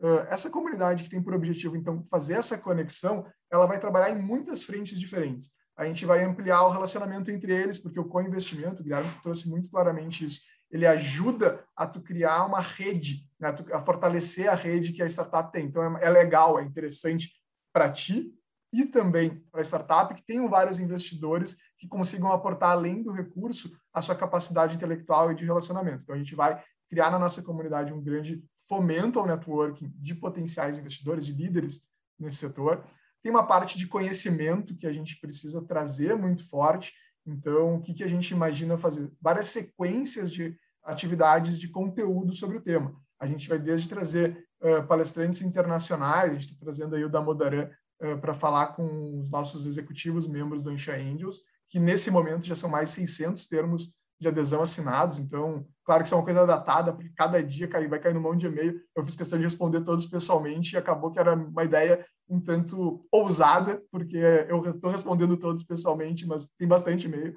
[0.00, 4.22] Uh, essa comunidade que tem por objetivo, então, fazer essa conexão, ela vai trabalhar em
[4.22, 5.50] muitas frentes diferentes.
[5.76, 9.68] A gente vai ampliar o relacionamento entre eles, porque o co-investimento, o Guilherme trouxe muito
[9.68, 15.02] claramente isso, ele ajuda a tu criar uma rede, né, a, fortalecer a rede que
[15.02, 15.66] a startup tem.
[15.66, 17.32] Então, é, é legal, é interessante
[17.72, 18.32] para ti
[18.72, 23.76] e também para a startup que tenham vários investidores que consigam aportar, além do recurso,
[23.92, 26.02] a sua capacidade intelectual e de relacionamento.
[26.02, 30.76] Então, a gente vai criar na nossa comunidade um grande fomento ao networking de potenciais
[30.76, 31.80] investidores, de líderes
[32.18, 32.84] nesse setor.
[33.22, 36.92] Tem uma parte de conhecimento que a gente precisa trazer muito forte.
[37.24, 39.10] Então, o que, que a gente imagina fazer?
[39.20, 42.94] Várias sequências de atividades de conteúdo sobre o tema.
[43.20, 47.70] A gente vai desde trazer uh, palestrantes internacionais, a gente está trazendo aí o Damodaran
[48.02, 52.54] uh, para falar com os nossos executivos, membros do Ansha Angels, que nesse momento já
[52.54, 55.18] são mais 600 termos de adesão assinados.
[55.18, 58.20] Então, claro que isso é uma coisa datada, porque cada dia cai, vai cair no
[58.20, 58.80] mão de e-mail.
[58.94, 63.04] Eu fiz questão de responder todos pessoalmente e acabou que era uma ideia um tanto
[63.10, 64.18] ousada, porque
[64.48, 67.34] eu estou respondendo todos pessoalmente, mas tem bastante e-mail.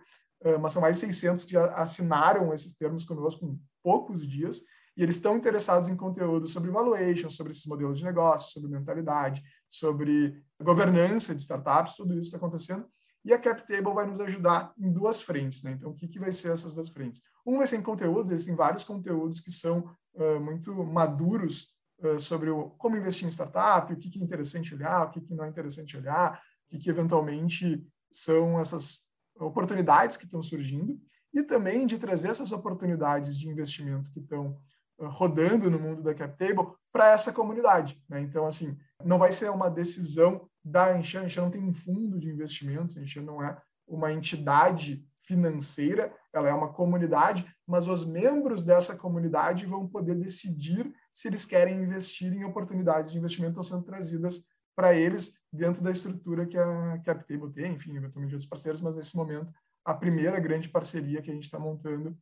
[0.61, 4.61] Mas são mais de 600 que já assinaram esses termos conosco em poucos dias
[4.95, 9.41] e eles estão interessados em conteúdo sobre valuation, sobre esses modelos de negócio, sobre mentalidade,
[9.69, 12.85] sobre governança de startups, tudo isso está acontecendo.
[13.25, 15.71] E a CapTable vai nos ajudar em duas frentes, né?
[15.71, 17.21] Então, o que, que vai ser essas duas frentes?
[17.45, 22.19] Um vai ser em conteúdos, eles têm vários conteúdos que são uh, muito maduros uh,
[22.19, 25.33] sobre o, como investir em startup, o que, que é interessante olhar, o que, que
[25.33, 29.01] não é interessante olhar, o que, que eventualmente são essas
[29.39, 30.99] oportunidades que estão surgindo,
[31.33, 34.59] e também de trazer essas oportunidades de investimento que estão
[35.07, 38.01] rodando no mundo da CapTable para essa comunidade.
[38.07, 38.21] Né?
[38.21, 42.19] Então, assim, não vai ser uma decisão da Anshan, a Anshan não tem um fundo
[42.19, 48.05] de investimentos, a Anshan não é uma entidade financeira, ela é uma comunidade, mas os
[48.05, 53.63] membros dessa comunidade vão poder decidir se eles querem investir em oportunidades de investimento estão
[53.63, 54.45] sendo trazidas
[54.75, 59.15] para eles dentro da estrutura que a CapTable tem, enfim, eventualmente outros parceiros, mas nesse
[59.15, 59.53] momento
[59.85, 62.17] a primeira grande parceria que a gente está montando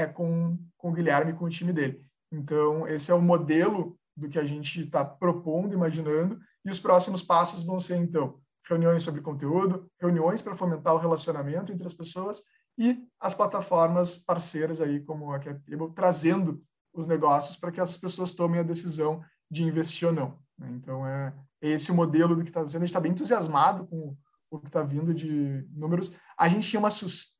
[0.00, 2.04] é com, com o Guilherme e com o time dele.
[2.30, 7.22] Então, esse é o modelo do que a gente está propondo, imaginando, e os próximos
[7.22, 12.42] passos vão ser, então, reuniões sobre conteúdo, reuniões para fomentar o relacionamento entre as pessoas
[12.76, 18.32] e as plataformas parceiras aí, como a CapTable, trazendo os negócios para que as pessoas
[18.32, 20.38] tomem a decisão de investir ou não.
[20.58, 20.68] Né?
[20.72, 21.32] Então, é
[21.62, 22.82] esse o modelo do que está sendo.
[22.82, 24.16] A gente está bem entusiasmado com
[24.50, 26.14] o que está vindo de números.
[26.36, 27.37] A gente tinha uma suspeita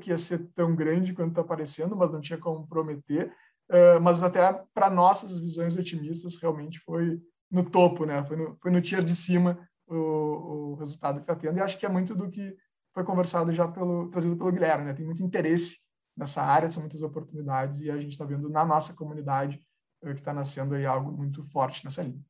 [0.00, 3.32] que ia ser tão grande quanto está aparecendo, mas não tinha como prometer.
[3.68, 7.20] Uh, mas até para nossas visões otimistas, realmente foi
[7.50, 8.24] no topo, né?
[8.24, 11.58] Foi no, foi no tier de cima o, o resultado que está tendo.
[11.58, 12.56] E acho que é muito do que
[12.94, 14.84] foi conversado já pelo trazido pelo Guilherme.
[14.84, 14.94] Né?
[14.94, 15.78] Tem muito interesse
[16.16, 19.60] nessa área, são muitas oportunidades e a gente está vendo na nossa comunidade
[20.02, 22.20] que está nascendo aí algo muito forte nessa linha.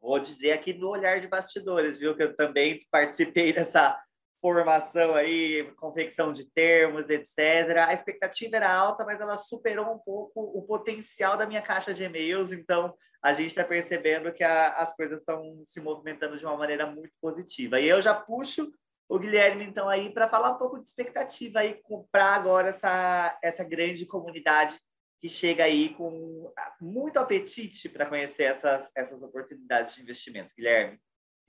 [0.00, 2.16] Vou dizer aqui no olhar de bastidores, viu?
[2.16, 3.96] Que eu também participei dessa
[4.40, 7.38] formação aí, confecção de termos, etc.
[7.86, 12.04] A expectativa era alta, mas ela superou um pouco o potencial da minha caixa de
[12.04, 16.56] e-mails, então a gente está percebendo que a, as coisas estão se movimentando de uma
[16.56, 17.78] maneira muito positiva.
[17.78, 18.72] E eu já puxo
[19.08, 23.64] o Guilherme, então, aí para falar um pouco de expectativa aí, comprar agora essa, essa
[23.64, 24.78] grande comunidade
[25.20, 30.50] que chega aí com muito apetite para conhecer essas, essas oportunidades de investimento.
[30.56, 30.98] Guilherme.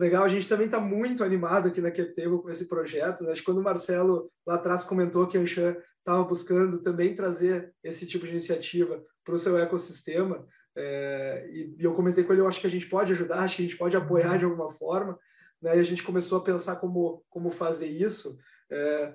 [0.01, 3.23] Legal, a gente também está muito animado aqui na CapTable com esse projeto.
[3.23, 3.33] Né?
[3.33, 7.71] Acho que quando o Marcelo lá atrás comentou que a Anshan estava buscando também trazer
[7.83, 10.43] esse tipo de iniciativa para o seu ecossistema,
[10.75, 13.57] é, e, e, eu comentei com ele, eu acho que a gente pode ajudar, acho
[13.57, 15.19] que a gente pode apoiar de alguma forma,
[15.61, 15.77] né?
[15.77, 18.35] e a gente começou a pensar como, como fazer isso.
[18.71, 19.13] É,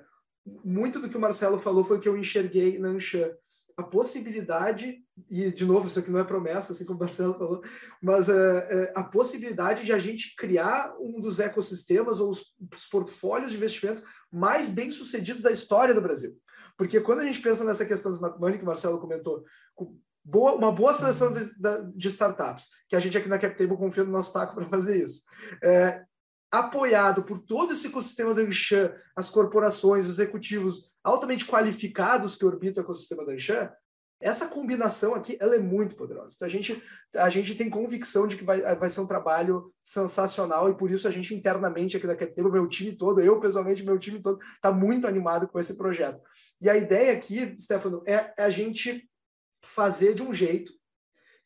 [0.64, 3.28] muito do que o Marcelo falou foi o que eu enxerguei na Anshan
[3.77, 7.62] a possibilidade, e de novo, isso aqui não é promessa, assim como o Marcelo falou,
[8.03, 13.51] mas é, a possibilidade de a gente criar um dos ecossistemas ou os, os portfólios
[13.51, 14.03] de investimento
[14.33, 16.35] mais bem sucedidos da história do Brasil.
[16.79, 19.45] Porque quando a gente pensa nessa questão do smart money que o Marcelo comentou,
[20.24, 21.41] boa, uma boa seleção de,
[21.95, 25.22] de, startups, que a gente aqui na CapTable confia no nosso taco para fazer isso.
[25.62, 26.03] É,
[26.59, 32.82] apoiado por todo esse ecossistema da Anshan, as corporações, os executivos altamente qualificados que orbitam
[32.82, 33.70] o ecossistema da Anshan,
[34.18, 36.34] essa combinação aqui ela é muito poderosa.
[36.34, 36.82] Então, a, gente,
[37.14, 41.07] a gente tem convicção de que vai, vai ser um trabalho sensacional e por isso
[41.07, 44.72] a gente internamente aqui da CapTable, meu time todo, eu pessoalmente, meu time todo, está
[44.72, 46.20] muito animado com esse projeto.
[46.61, 49.09] E a ideia aqui, Stefano, é, a gente
[49.62, 50.72] fazer de um jeito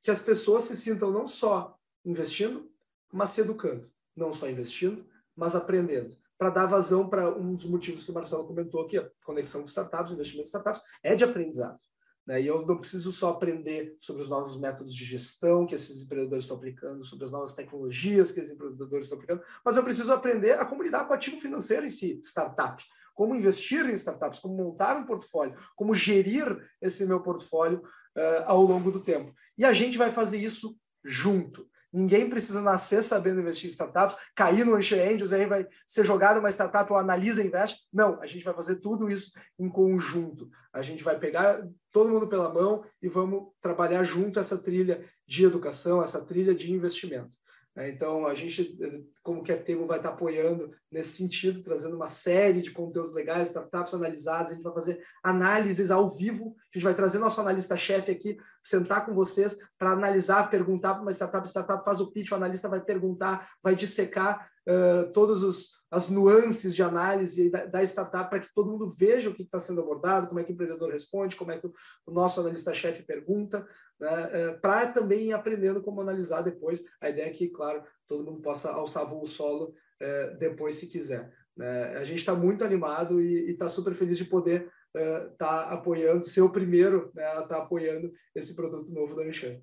[0.02, 2.70] que as pessoas se sintam não só investindo,
[3.12, 5.06] mas se educando não só investindo,
[5.36, 6.16] mas aprendendo.
[6.38, 9.68] Para dar vazão para um dos motivos que o Marcelo comentou aqui, a conexão com
[9.68, 11.78] startups, investimento em startups, é de aprendizado.
[12.26, 12.42] Né?
[12.42, 16.44] E eu não preciso só aprender sobre os novos métodos de gestão que esses empreendedores
[16.44, 20.52] estão aplicando, sobre as novas tecnologias que esses empreendedores estão aplicando, mas eu preciso aprender
[20.52, 22.82] a como lidar com o ativo financeiro em si, startup.
[23.14, 27.82] Como investir em startups, como montar um portfólio, como gerir esse meu portfólio
[28.16, 29.32] uh, ao longo do tempo.
[29.58, 31.68] E a gente vai fazer isso junto.
[31.92, 36.38] Ninguém precisa nascer sabendo investir em startups, cair no Anche Angels, aí vai ser jogado
[36.38, 37.80] uma startup ou analisa investe.
[37.92, 40.48] Não, a gente vai fazer tudo isso em conjunto.
[40.72, 45.44] A gente vai pegar todo mundo pela mão e vamos trabalhar junto essa trilha de
[45.44, 47.39] educação, essa trilha de investimento.
[47.76, 48.76] É, então, a gente,
[49.22, 54.50] como CapTable, vai estar apoiando nesse sentido, trazendo uma série de conteúdos legais, startups analisadas.
[54.50, 56.56] A gente vai fazer análises ao vivo.
[56.58, 61.12] A gente vai trazer nosso analista-chefe aqui, sentar com vocês para analisar, perguntar para uma
[61.12, 61.48] startup.
[61.48, 66.74] Startup faz o pitch, o analista vai perguntar, vai dissecar uh, todos os as nuances
[66.74, 70.28] de análise da, da startup para que todo mundo veja o que está sendo abordado,
[70.28, 71.72] como é que o empreendedor responde, como é que o,
[72.12, 73.66] nosso analista-chefe pergunta,
[73.98, 76.80] né, é, para também ir aprendendo como analisar depois.
[77.00, 81.32] A ideia é que, claro, todo mundo possa alçar voo solo é, depois, se quiser.
[81.56, 81.96] Né?
[81.98, 86.24] A gente está muito animado e está super feliz de poder estar uh, tá apoiando,
[86.24, 89.60] ser o primeiro né, a estar tá apoiando esse produto novo da Anchan.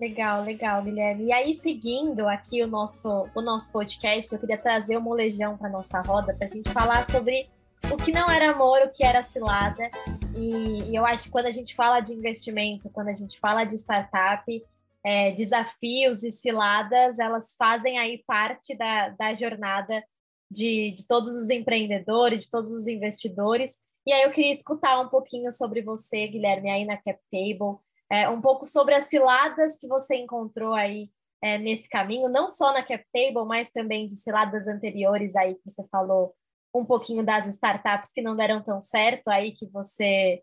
[0.00, 1.26] Legal, legal, Guilherme.
[1.26, 5.68] E aí, seguindo aqui o nosso, o nosso podcast, eu queria trazer o molejão para
[5.68, 7.50] nossa roda para a gente falar sobre
[7.92, 9.90] o que não era amor, o que era cilada.
[10.34, 13.64] E, e, eu acho que quando a gente fala de investimento, quando a gente fala
[13.64, 14.64] de startup,
[15.04, 20.02] é, desafios e ciladas, elas fazem aí parte da, da jornada
[20.50, 23.76] de, de todos os empreendedores, de todos os investidores.
[24.06, 27.76] E aí eu queria escutar um pouquinho sobre você, Guilherme, aí na CapTable
[28.10, 31.10] é, um pouco sobre as ciladas que você encontrou aí
[31.42, 35.86] é, nesse caminho, não só na CapTable, mas também de ciladas anteriores aí que você
[35.88, 36.34] falou
[36.74, 40.42] um pouquinho das startups que não deram tão certo aí que você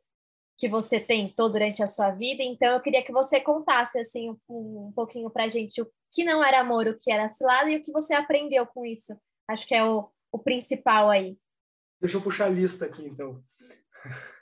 [0.59, 2.41] que você tentou durante a sua vida.
[2.41, 6.43] Então eu queria que você contasse assim um, um pouquinho para gente o que não
[6.43, 9.15] era amor, o que era cilada e o que você aprendeu com isso.
[9.47, 11.37] Acho que é o, o principal aí.
[12.01, 13.43] Deixa eu puxar a lista aqui então.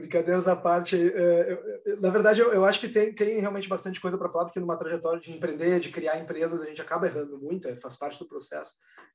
[0.00, 4.16] Brincadeiras à parte, é, eu, na verdade, eu, acho que tem, tem realmente bastante coisa
[4.16, 7.68] para falar, porque numa trajetória de empreender, de criar empresas, a gente acaba errando muito,
[7.68, 8.72] é, faz parte do processo,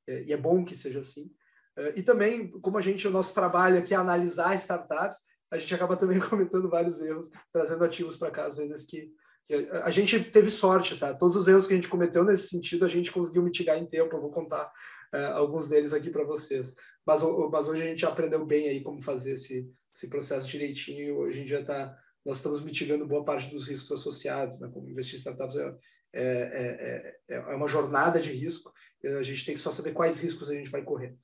[0.07, 1.31] é, e é bom que seja assim.
[1.77, 5.17] É, e também, como a gente, o nosso trabalho aqui é analisar startups,
[5.51, 9.11] a gente acaba também cometendo vários erros, trazendo ativos para cá, às vezes que,
[9.47, 11.13] que a gente teve sorte, tá?
[11.13, 14.15] Todos os erros que a gente cometeu nesse sentido, a gente conseguiu mitigar em tempo,
[14.15, 14.71] eu vou contar
[15.15, 16.75] uh, alguns deles aqui para vocês.
[17.05, 21.17] Mas, mas hoje a gente aprendeu bem aí como fazer esse, esse processo direitinho.
[21.17, 21.95] Hoje em dia está
[22.25, 24.67] nós estamos mitigando boa parte dos riscos associados, né?
[24.73, 25.77] como investir em startups é,
[26.17, 30.49] é, é, é uma jornada de risco, a gente tem que só saber quais riscos
[30.49, 31.15] a gente vai correr.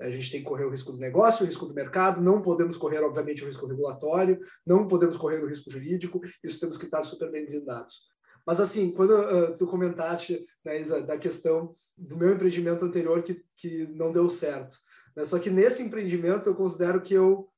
[0.00, 2.76] A gente tem que correr o risco do negócio, o risco do mercado, não podemos
[2.76, 7.02] correr, obviamente, o risco regulatório, não podemos correr o risco jurídico, isso temos que estar
[7.02, 8.08] super bem blindados.
[8.46, 13.44] Mas, assim, quando uh, tu comentaste, né, Isa, da questão do meu empreendimento anterior que,
[13.56, 14.78] que não deu certo,
[15.16, 15.24] né?
[15.24, 17.48] só que nesse empreendimento eu considero que eu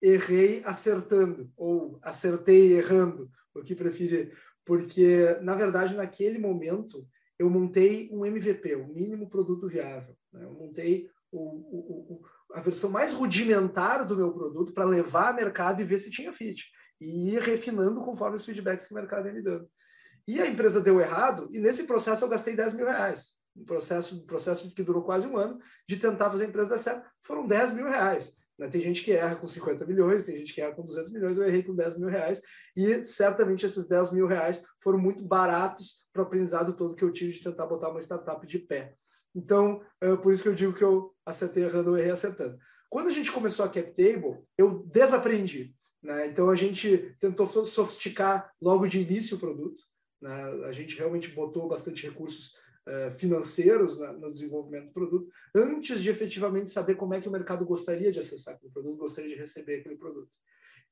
[0.00, 4.32] errei acertando, ou acertei errando, o que preferir,
[4.64, 7.06] porque, na verdade, naquele momento,
[7.38, 10.14] eu montei um MVP, o mínimo produto viável.
[10.32, 10.44] Né?
[10.44, 12.22] Eu montei o, o, o,
[12.52, 16.32] a versão mais rudimentar do meu produto para levar a mercado e ver se tinha
[16.32, 16.64] fit.
[17.00, 19.68] E ir refinando conforme os feedbacks que o mercado ia me dando.
[20.26, 23.36] E a empresa deu errado, e nesse processo eu gastei 10 mil reais.
[23.56, 25.58] Um processo, um processo que durou quase um ano,
[25.88, 28.36] de tentar fazer a empresa dar certo, foram 10 mil reais.
[28.58, 28.68] Né?
[28.68, 31.44] Tem gente que erra com 50 milhões, tem gente que erra com 200 milhões, eu
[31.44, 32.40] errei com 10 mil reais,
[32.76, 37.12] e certamente esses 10 mil reais foram muito baratos para o aprendizado todo que eu
[37.12, 38.94] tive de tentar botar uma startup de pé.
[39.34, 42.56] Então, é por isso que eu digo que eu acertei errando, eu errei acertando.
[42.88, 45.74] Quando a gente começou a CapTable, eu desaprendi.
[46.02, 46.28] Né?
[46.28, 49.82] Então, a gente tentou sofisticar logo de início o produto.
[50.26, 50.66] Né?
[50.66, 52.54] A gente realmente botou bastante recursos
[52.88, 57.32] uh, financeiros né, no desenvolvimento do produto, antes de efetivamente saber como é que o
[57.32, 60.28] mercado gostaria de acessar aquele produto, gostaria de receber aquele produto.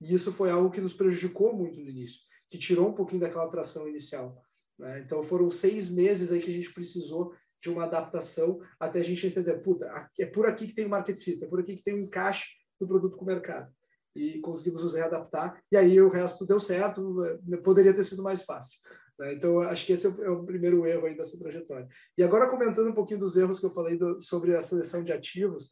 [0.01, 3.45] E isso foi algo que nos prejudicou muito no início, que tirou um pouquinho daquela
[3.45, 4.41] atração inicial.
[4.79, 5.01] Né?
[5.01, 9.27] Então, foram seis meses aí que a gente precisou de uma adaptação até a gente
[9.27, 11.95] entender, puta, é por aqui que tem o market fit, é por aqui que tem
[11.95, 12.45] o encaixe
[12.79, 13.73] do produto com o mercado.
[14.15, 18.45] E conseguimos nos readaptar, e aí o resto deu certo, eh, poderia ter sido mais
[18.45, 18.79] fácil.
[19.19, 19.35] Né?
[19.35, 21.89] Então, acho que esse é o, é o, primeiro erro aí dessa trajetória.
[22.17, 25.13] E agora, comentando um pouquinho dos erros que eu falei do, sobre a seleção de
[25.13, 25.71] ativos,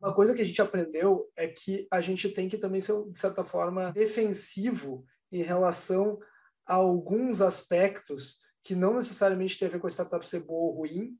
[0.00, 3.16] uma coisa que a gente aprendeu é que a gente tem que também ser, de
[3.16, 6.18] certa forma, defensivo em relação
[6.66, 10.78] a alguns aspectos que não necessariamente tem a ver com a startup ser boa ou
[10.78, 11.16] ruim,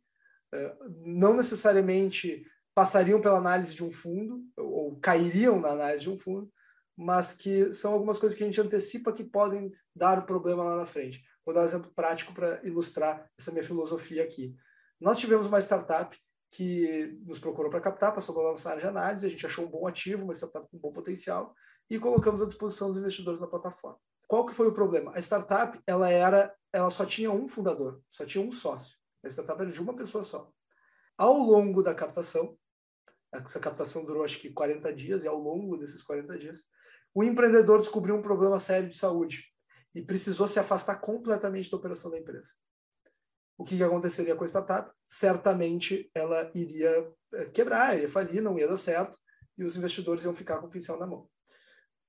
[0.52, 2.44] é, não necessariamente
[2.74, 6.50] passariam pela análise de um fundo, ou cairiam na análise de um fundo,
[6.96, 10.84] mas que são algumas coisas que a gente antecipa que podem dar problema lá na
[10.84, 11.22] frente.
[11.44, 14.54] Vou dar um exemplo prático para ilustrar essa minha filosofia aqui.
[15.00, 16.16] Nós tivemos uma startup
[16.50, 19.70] que nos procurou para captar, passou pela nossa área de análise, a gente achou um
[19.70, 21.54] bom ativo, uma startup com bom potencial,
[21.90, 23.98] e colocamos à disposição dos investidores na plataforma.
[24.28, 25.12] Qual que foi o problema?
[25.14, 28.96] A startup, ela era, ela só tinha um fundador, só tinha um sócio.
[29.24, 30.50] A startup era de uma pessoa só.
[31.16, 32.56] Ao longo da captação,
[33.32, 36.66] essa captação durou acho que 40 dias, e ao longo desses 40 dias,
[37.14, 39.51] o empreendedor descobriu um problema sério de saúde
[39.94, 42.52] e precisou se afastar completamente da operação da empresa.
[43.56, 44.90] O que, que aconteceria com a startup?
[45.06, 49.16] Certamente ela iria eh, quebrar, iria falir, não ia dar certo,
[49.56, 51.28] e os investidores iam ficar com o pincel na mão.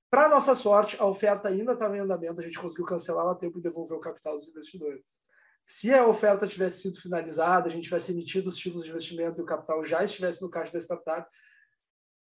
[0.10, 3.60] Para nossa sorte, a oferta ainda estava em andamento, a gente conseguiu cancelar a tempo
[3.60, 5.02] e devolver o capital dos investidores.
[5.66, 9.44] Se a oferta tivesse sido finalizada, a gente tivesse emitido os títulos de investimento e
[9.44, 11.30] o capital já estivesse no caixa da startup,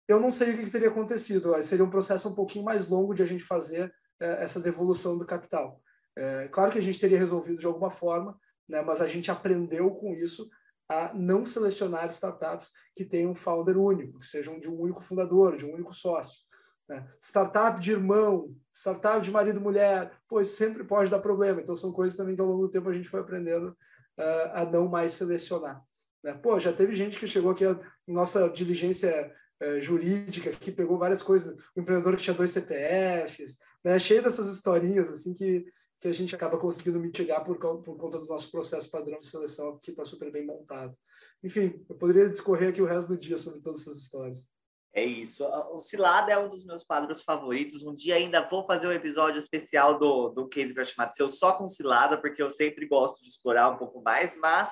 [0.08, 1.54] eu não sei o que, que teria acontecido.
[1.62, 5.80] Seria um processo um pouquinho mais longo de a gente fazer essa devolução do capital.
[6.16, 9.90] É, claro que a gente teria resolvido de alguma forma, né, mas a gente aprendeu
[9.92, 10.48] com isso
[10.88, 15.64] a não selecionar startups que tenham founder único, que sejam de um único fundador, de
[15.64, 16.40] um único sócio.
[16.88, 17.08] Né?
[17.20, 21.60] Startup de irmão, startup de marido e mulher, pois sempre pode dar problema.
[21.60, 24.64] Então, são coisas também que ao longo do tempo a gente foi aprendendo uh, a
[24.64, 25.80] não mais selecionar.
[26.24, 26.34] Né?
[26.34, 31.22] Pô, já teve gente que chegou aqui, a nossa diligência uh, jurídica, que pegou várias
[31.22, 33.98] coisas, o empreendedor que tinha dois CPFs, né?
[33.98, 35.64] cheio dessas historinhas assim que,
[36.00, 39.78] que a gente acaba conseguindo mitigar por, por conta do nosso processo padrão de seleção,
[39.82, 40.96] que está super bem montado.
[41.42, 44.46] Enfim, eu poderia discorrer aqui o resto do dia sobre todas essas histórias.
[44.92, 45.44] É isso.
[45.72, 47.82] O Cilada é um dos meus quadros favoritos.
[47.84, 51.68] Um dia ainda vou fazer um episódio especial do, do Case Crush Matseu só com
[51.68, 54.68] Cilada, porque eu sempre gosto de explorar um pouco mais, mas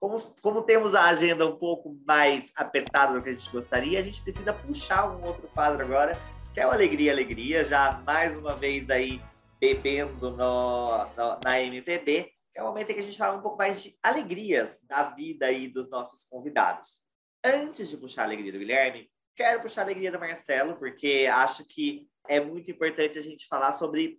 [0.00, 4.02] como, como temos a agenda um pouco mais apertada do que a gente gostaria, a
[4.02, 6.16] gente precisa puxar um outro quadro agora,
[6.58, 9.22] que é o Alegria Alegria, já mais uma vez aí
[9.60, 13.40] bebendo no, no, na MPB, que é o momento em que a gente fala um
[13.40, 16.98] pouco mais de alegrias da vida aí dos nossos convidados.
[17.44, 21.64] Antes de puxar a alegria do Guilherme, Quero puxar a alegria do Marcelo, porque acho
[21.64, 24.18] que é muito importante a gente falar sobre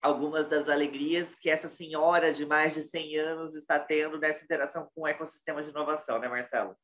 [0.00, 4.88] algumas das alegrias que essa senhora de mais de 100 anos está tendo nessa interação
[4.94, 6.74] com o ecossistema de inovação, né, Marcelo?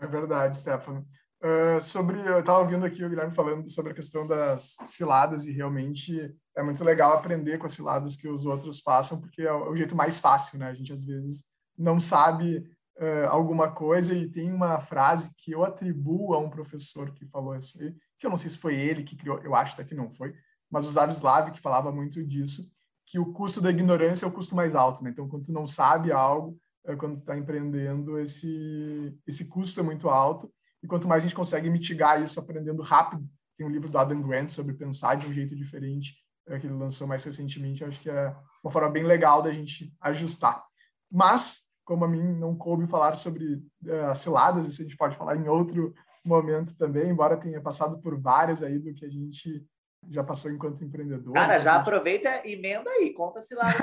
[0.00, 1.06] É verdade, Stefano.
[1.42, 5.52] Uh, sobre, eu estava ouvindo aqui o Guilherme falando sobre a questão das ciladas e
[5.52, 9.74] realmente é muito legal aprender com as ciladas que os outros passam, porque é o
[9.74, 10.68] jeito mais fácil, né?
[10.68, 11.44] A gente às vezes
[11.76, 12.58] não sabe
[12.96, 17.56] uh, alguma coisa e tem uma frase que eu atribuo a um professor que falou
[17.56, 19.96] isso aí, que eu não sei se foi ele que criou, eu acho até que
[19.96, 20.32] não foi,
[20.70, 22.70] mas o Zavislav que falava muito disso,
[23.04, 25.10] que o custo da ignorância é o custo mais alto, né?
[25.10, 29.82] Então, quando tu não sabe algo, é quando tu está empreendendo, esse, esse custo é
[29.82, 30.48] muito alto,
[30.82, 33.24] e quanto mais a gente consegue mitigar isso aprendendo rápido,
[33.56, 36.16] tem um livro do Adam Grant sobre pensar de um jeito diferente,
[36.48, 39.94] é, que ele lançou mais recentemente, acho que é uma forma bem legal da gente
[40.00, 40.64] ajustar.
[41.10, 45.16] Mas, como a mim não coube falar sobre uh, as ciladas, isso a gente pode
[45.16, 49.64] falar em outro momento também, embora tenha passado por várias aí do que a gente
[50.10, 51.32] já passou enquanto empreendedor.
[51.34, 51.82] Cara, já gente...
[51.82, 53.76] aproveita e emenda aí, conta cilada.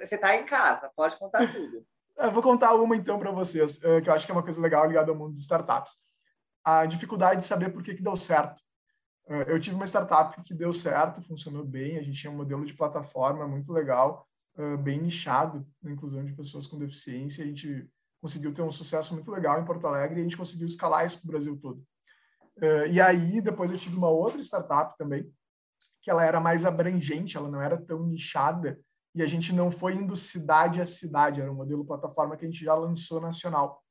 [0.00, 1.84] você está em casa, pode contar tudo.
[2.18, 4.60] Eu vou contar uma então para vocês, uh, que eu acho que é uma coisa
[4.60, 5.94] legal ligada ao mundo de startups.
[6.64, 8.60] A dificuldade de saber por que, que deu certo.
[9.26, 12.64] Uh, eu tive uma startup que deu certo, funcionou bem, a gente tinha um modelo
[12.64, 17.88] de plataforma muito legal, uh, bem nichado na inclusão de pessoas com deficiência, a gente
[18.20, 21.18] conseguiu ter um sucesso muito legal em Porto Alegre e a gente conseguiu escalar isso
[21.20, 21.84] para o Brasil todo.
[22.90, 25.28] e aí, depois eu tive uma outra startup também,
[26.00, 28.78] que ela era mais abrangente, ela não era tão nichada,
[29.14, 32.48] e a gente não foi indo cidade a cidade, era um modelo plataforma que a
[32.48, 33.81] gente já lançou nacional.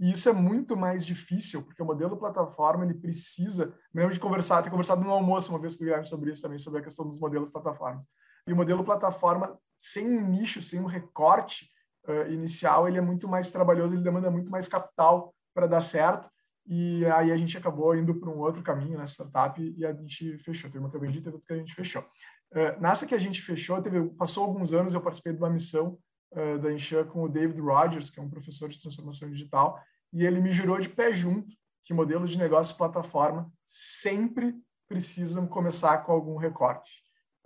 [0.00, 3.74] E isso é muito mais difícil, porque o modelo plataforma, ele precisa...
[3.94, 6.58] Lembro de conversar, ter conversado no almoço uma vez com o Guilherme sobre isso também,
[6.58, 8.02] sobre a questão dos modelos plataformas.
[8.46, 11.70] E o modelo plataforma, sem um nicho, sem um recorte
[12.08, 16.30] uh, inicial, ele é muito mais trabalhoso, ele demanda muito mais capital para dar certo.
[16.66, 20.38] E aí a gente acabou indo para um outro caminho nessa startup e a gente
[20.38, 20.70] fechou.
[20.70, 22.02] Tem uma que eu vendi, teve outra que a gente fechou.
[22.52, 25.98] Uh, nessa que a gente fechou, teve, passou alguns anos, eu participei de uma missão
[26.32, 29.80] uh, da Enxan com o David Rogers, que é um professor de transformação digital,
[30.12, 31.54] e ele me jurou de pé junto
[31.84, 34.54] que modelos de negócio plataforma sempre
[34.88, 36.90] precisam começar com algum recorte.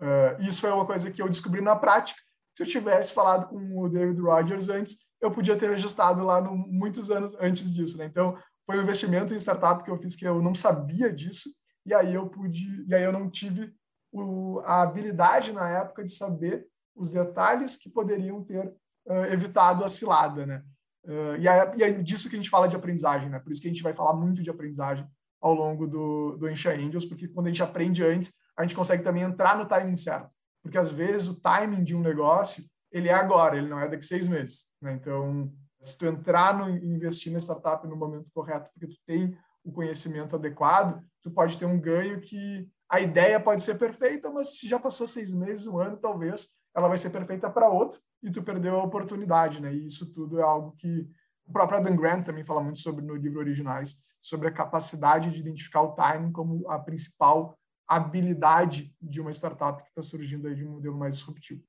[0.01, 2.21] Uh, isso foi uma coisa que eu descobri na prática.
[2.57, 6.57] Se eu tivesse falado com o David Rogers antes, eu podia ter ajustado lá no,
[6.57, 7.97] muitos anos antes disso.
[7.99, 8.07] Né?
[8.07, 11.51] Então, foi um investimento em startup que eu fiz que eu não sabia disso,
[11.87, 13.75] e aí eu pude, e aí eu não tive
[14.13, 18.67] o, a habilidade na época de saber os detalhes que poderiam ter
[19.07, 20.63] uh, evitado a cilada, né?
[21.05, 23.39] Uh, e, é, e, é, disso que a gente fala de aprendizagem, né?
[23.39, 25.07] Por isso que a gente vai falar muito de aprendizagem
[25.41, 29.03] ao longo do, do Encha Angels, porque quando a gente aprende antes, a gente consegue
[29.03, 30.31] também entrar no timing certo.
[30.63, 34.07] Porque às vezes o timing de um negócio, ele é agora, ele não é daqui
[34.07, 34.65] seis meses.
[34.81, 34.95] Né?
[34.95, 39.71] Então, se tu entrar no investir na startup no momento correto, porque tu tem o
[39.71, 44.69] conhecimento adequado, tu pode ter um ganho que a ideia pode ser perfeita, mas se
[44.69, 48.43] já passou seis meses, um ano, talvez ela vai ser perfeita para outro e tu
[48.43, 49.73] perdeu a oportunidade, né?
[49.73, 51.09] E isso tudo é algo que
[51.47, 55.41] o próprio Adam Grant também fala muito sobre no livro Originais, sobre a capacidade de
[55.41, 57.57] identificar o timing como a principal
[57.87, 61.63] habilidade de uma startup que está surgindo aí de um modelo mais disruptivo.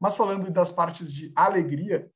[0.00, 2.10] Mas falando das partes de alegria,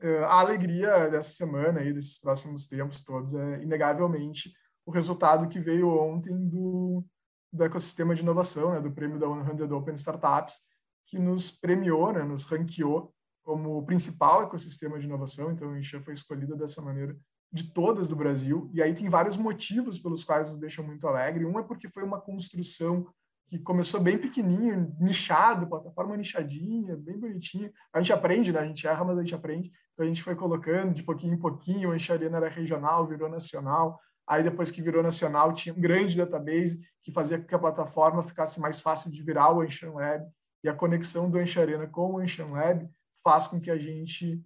[0.00, 4.52] eh, a alegria dessa semana e desses próximos tempos todos é inegavelmente
[4.84, 7.04] o resultado que veio ontem do
[7.52, 10.58] do ecossistema de inovação, né, do prêmio da 100 Open Startups,
[11.06, 15.50] que nos premiou, né, nos ranqueou como o principal ecossistema de inovação.
[15.50, 17.16] Então, a Enxan foi escolhida dessa maneira
[17.52, 18.70] de todas do Brasil.
[18.72, 21.44] E aí tem vários motivos pelos quais nos deixam muito alegre.
[21.44, 23.06] Um é porque foi uma construção
[23.48, 27.70] que começou bem pequenininho, nichado, plataforma nichadinha, bem bonitinha.
[27.92, 28.60] A gente aprende, né?
[28.60, 29.70] A gente erra, mas a gente aprende.
[29.92, 31.90] Então a gente foi colocando de pouquinho em pouquinho.
[31.90, 34.00] A Enxarena era regional, virou nacional.
[34.26, 38.22] Aí, depois que virou nacional, tinha um grande database que fazia com que a plataforma
[38.22, 40.24] ficasse mais fácil de virar o Encham Lab.
[40.64, 42.88] E a conexão do Encharena com o Encham Lab
[43.22, 44.44] faz com que a gente,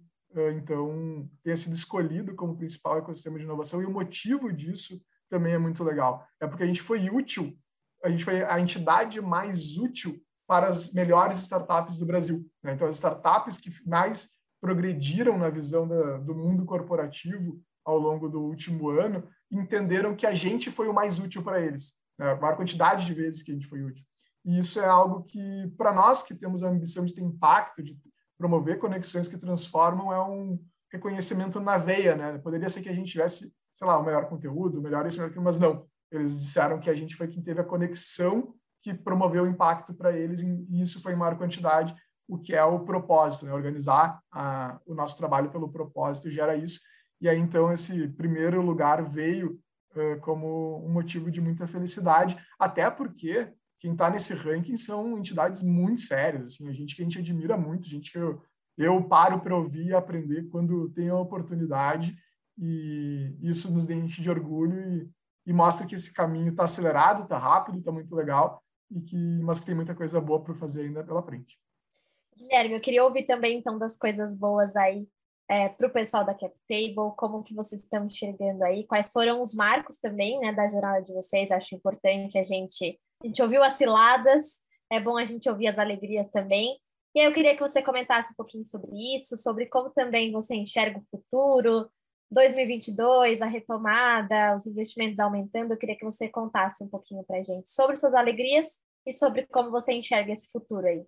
[0.55, 3.81] então, tenha sido escolhido como principal ecossistema de inovação.
[3.81, 6.25] E o motivo disso também é muito legal.
[6.39, 7.57] É porque a gente foi útil,
[8.03, 12.45] a gente foi a entidade mais útil para as melhores startups do Brasil.
[12.63, 12.73] Né?
[12.73, 18.41] Então, as startups que mais progrediram na visão da, do mundo corporativo ao longo do
[18.41, 22.31] último ano entenderam que a gente foi o mais útil para eles, né?
[22.31, 24.05] a maior quantidade de vezes que a gente foi útil.
[24.47, 27.99] E isso é algo que, para nós que temos a ambição de ter impacto, de
[28.37, 30.57] promover conexões que transformam, é um
[30.89, 32.37] reconhecimento na veia, né?
[32.37, 35.31] Poderia ser que a gente tivesse, sei lá, o melhor conteúdo, o melhor isso, melhor
[35.31, 35.85] aquilo, mas não.
[36.09, 40.17] Eles disseram que a gente foi quem teve a conexão que promoveu o impacto para
[40.17, 41.93] eles, e isso foi em maior quantidade,
[42.25, 43.51] o que é o propósito, né?
[43.51, 46.79] Organizar a, o nosso trabalho pelo propósito gera isso.
[47.19, 49.59] E aí, então, esse primeiro lugar veio
[49.93, 55.61] uh, como um motivo de muita felicidade, até porque quem está nesse ranking são entidades
[55.61, 58.41] muito sérias, assim, a gente que a gente admira muito, gente que eu,
[58.77, 62.15] eu paro para ouvir e aprender quando tenho a oportunidade,
[62.57, 65.09] e isso nos enche de orgulho e,
[65.45, 69.59] e mostra que esse caminho está acelerado, está rápido, está muito legal, e que, mas
[69.59, 71.57] que tem muita coisa boa para fazer ainda pela frente.
[72.35, 75.07] Guilherme, eu queria ouvir também, então, das coisas boas aí
[75.49, 79.55] é, para o pessoal da CapTable, como que vocês estão enxergando aí, quais foram os
[79.55, 83.73] marcos também, né, da jornada de vocês, acho importante a gente, a gente ouviu as
[83.73, 84.59] ciladas,
[84.91, 86.79] é bom a gente ouvir as alegrias também.
[87.15, 90.99] E eu queria que você comentasse um pouquinho sobre isso, sobre como também você enxerga
[90.99, 91.89] o futuro,
[92.29, 95.71] 2022, a retomada, os investimentos aumentando.
[95.73, 99.47] Eu queria que você contasse um pouquinho para a gente sobre suas alegrias e sobre
[99.47, 101.05] como você enxerga esse futuro aí.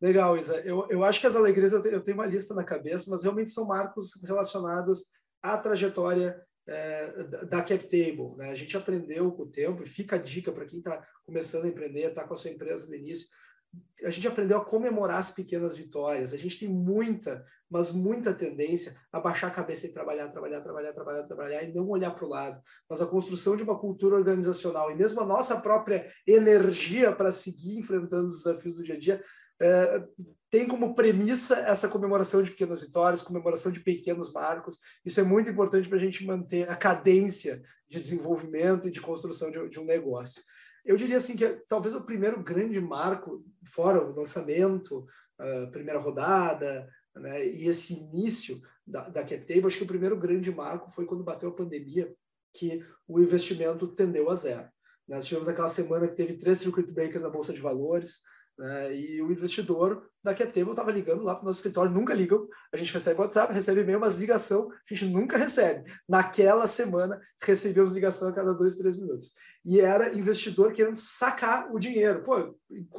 [0.00, 0.58] Legal, Isa.
[0.60, 3.66] Eu, eu acho que as alegrias, eu tenho uma lista na cabeça, mas realmente são
[3.66, 5.04] marcos relacionados
[5.42, 8.36] à trajetória é, da CapTable.
[8.36, 8.50] Né?
[8.50, 11.68] A gente aprendeu com o tempo, e fica a dica para quem está começando a
[11.68, 13.26] empreender, está com a sua empresa no início,
[14.02, 16.32] a gente aprendeu a comemorar as pequenas vitórias.
[16.32, 20.92] A gente tem muita, mas muita tendência a baixar a cabeça e trabalhar, trabalhar, trabalhar,
[20.92, 22.60] trabalhar, trabalhar e não olhar para o lado.
[22.88, 27.78] Mas a construção de uma cultura organizacional e mesmo a nossa própria energia para seguir
[27.78, 29.22] enfrentando os desafios do dia a dia
[29.60, 30.04] é,
[30.50, 34.78] tem como premissa essa comemoração de pequenas vitórias, comemoração de pequenos marcos.
[35.04, 39.50] Isso é muito importante para a gente manter a cadência de desenvolvimento e de construção
[39.50, 40.42] de, de um negócio.
[40.84, 45.06] Eu diria assim que talvez o primeiro grande marco, fora o lançamento,
[45.70, 50.90] primeira rodada, né, e esse início da, da CapTable, acho que o primeiro grande marco
[50.90, 52.12] foi quando bateu a pandemia,
[52.52, 54.68] que o investimento tendeu a zero.
[55.06, 58.20] Nós tivemos aquela semana que teve três circuit breakers na Bolsa de Valores,
[58.60, 58.94] né?
[58.94, 62.46] E o investidor da CapTable estava ligando lá para o nosso escritório, nunca ligam.
[62.70, 65.90] A gente recebe WhatsApp, recebe e-mail, mas ligação a gente nunca recebe.
[66.06, 69.32] Naquela semana, recebemos ligação a cada dois, três minutos.
[69.64, 72.22] E era investidor querendo sacar o dinheiro.
[72.22, 72.54] Pô,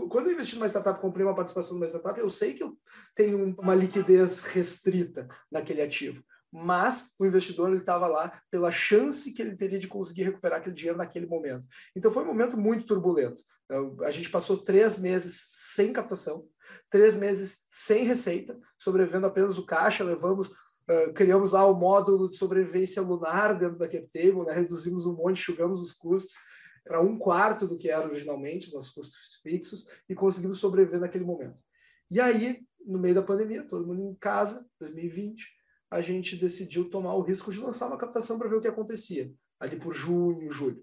[0.09, 2.75] quando eu investi numa startup, comprei uma participação numa startup, eu sei que eu
[3.13, 9.55] tenho uma liquidez restrita naquele ativo mas o investidor estava lá pela chance que ele
[9.55, 11.65] teria de conseguir recuperar aquele dinheiro naquele momento.
[11.95, 13.41] Então foi um momento muito turbulento.
[13.65, 16.45] Então, a gente passou três meses sem captação,
[16.89, 20.51] três meses sem receita, sobrevivendo apenas o caixa, levamos
[20.89, 24.53] Uh, criamos lá o módulo de sobrevivência lunar dentro da CapTable, né?
[24.53, 26.33] reduzimos um monte, enxugamos os custos
[26.83, 31.23] para um quarto do que era originalmente, os nossos custos fixos, e conseguimos sobreviver naquele
[31.23, 31.57] momento.
[32.09, 35.47] E aí, no meio da pandemia, todo mundo em casa, 2020,
[35.91, 39.29] a gente decidiu tomar o risco de lançar uma captação para ver o que acontecia,
[39.59, 40.81] ali por junho, julho.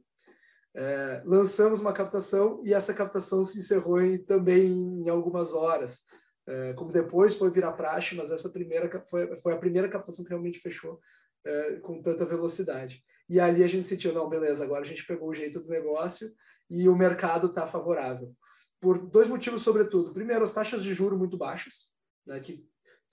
[0.77, 6.05] É, lançamos uma captação e essa captação se encerrou em, também em algumas horas.
[6.47, 10.31] É, como depois foi virar praxe, mas essa primeira foi, foi a primeira captação que
[10.31, 11.01] realmente fechou
[11.45, 13.03] é, com tanta velocidade.
[13.29, 16.31] E ali a gente sentiu, não, beleza, agora a gente pegou o jeito do negócio
[16.71, 18.33] e o mercado está favorável.
[18.81, 20.13] Por dois motivos, sobretudo.
[20.13, 21.91] Primeiro, as taxas de juro muito baixas,
[22.27, 22.65] né, que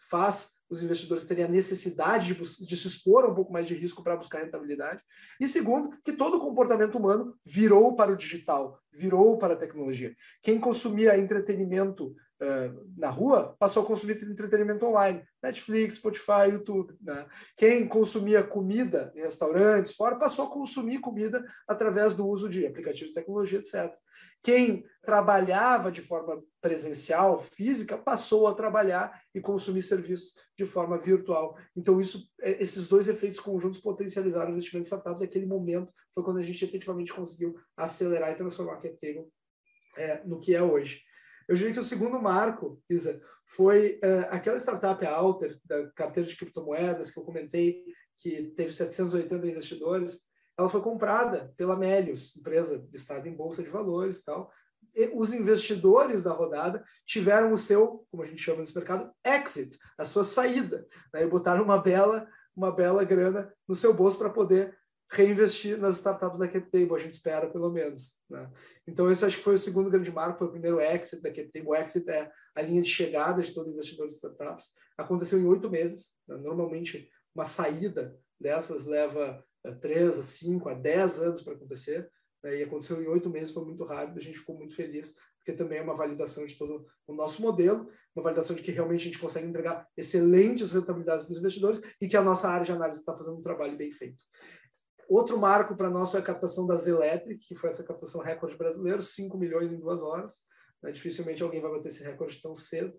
[0.10, 3.76] faz os investidores terem a necessidade de, de se expor a um pouco mais de
[3.76, 5.02] risco para buscar rentabilidade.
[5.40, 10.16] E segundo, que todo o comportamento humano virou para o digital, virou para a tecnologia.
[10.42, 12.16] Quem consumia entretenimento
[12.98, 15.24] na rua passou a consumir entretenimento online.
[15.42, 16.96] Netflix, Spotify, YouTube.
[17.02, 17.26] Né?
[17.56, 23.10] Quem consumia comida em restaurantes fora passou a consumir comida através do uso de aplicativos
[23.10, 23.96] de tecnologia, etc.
[24.44, 31.58] Quem trabalhava de forma presencial, física, passou a trabalhar e consumir serviços de forma virtual.
[31.76, 35.22] Então, isso, é, esses dois efeitos conjuntos potencializaram o investimento em startups.
[35.22, 39.28] Aquele momento foi quando a gente efetivamente conseguiu acelerar e transformar a CapTable
[39.98, 41.02] é, no que é hoje.
[41.48, 46.36] Eu diria que o segundo marco, Isa, foi uh, aquela startup Alter, da carteira de
[46.36, 47.84] criptomoedas, que eu comentei,
[48.18, 50.22] que teve 780 investidores.
[50.58, 54.52] Ela foi comprada pela Melius, empresa listada em bolsa de valores tal.
[54.96, 59.78] E os investidores da rodada tiveram o seu, como a gente chama nesse mercado, exit,
[59.98, 61.24] a sua saída, né?
[61.24, 64.76] e botaram uma bela, uma bela grana no seu bolso para poder
[65.12, 68.14] reinvestir nas startups da CapTable, a gente espera pelo menos.
[68.30, 68.50] Né?
[68.88, 71.70] Então, esse acho que foi o segundo grande marco, foi o primeiro exit da CapTable.
[71.70, 74.70] O exit é a linha de chegada de todo investidor de startups.
[74.98, 76.14] Aconteceu em oito meses.
[76.28, 76.38] Né?
[76.38, 82.10] Normalmente, uma saída dessas leva eh, três a cinco a dez anos para acontecer.
[82.44, 82.60] Né?
[82.60, 84.18] E aconteceu em oito meses, foi muito rápido.
[84.18, 87.88] A gente ficou muito feliz, porque também é uma validação de todo o nosso modelo,
[88.16, 92.08] uma validação de que realmente a gente consegue entregar excelentes rentabilidades para os investidores e
[92.08, 94.18] que a nossa área de análise está fazendo um trabalho bem feito.
[95.08, 99.02] Outro marco para nós foi a captação da Zelectric, que foi essa captação recorde brasileiro,
[99.02, 100.44] 5 milhões em duas horas.
[100.82, 100.92] Né?
[100.92, 102.94] Dificilmente alguém vai bater esse recorde tão cedo.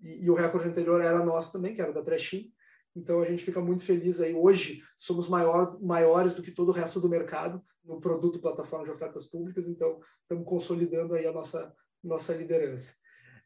[0.00, 2.52] E, e, o recorde anterior era nosso também, que era da Trechim.
[2.96, 4.34] Então a gente fica muito feliz aí.
[4.34, 8.90] Hoje somos maior, maiores do que todo o resto do mercado no produto plataforma de
[8.90, 12.94] ofertas públicas, então estamos consolidando aí a nossa, nossa liderança.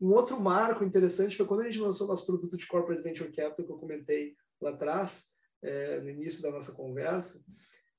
[0.01, 3.65] Um outro marco interessante foi quando a gente lançou nosso produto de Corporate Venture Capital,
[3.65, 5.29] que eu comentei lá atrás,
[5.63, 7.43] é, no início da nossa conversa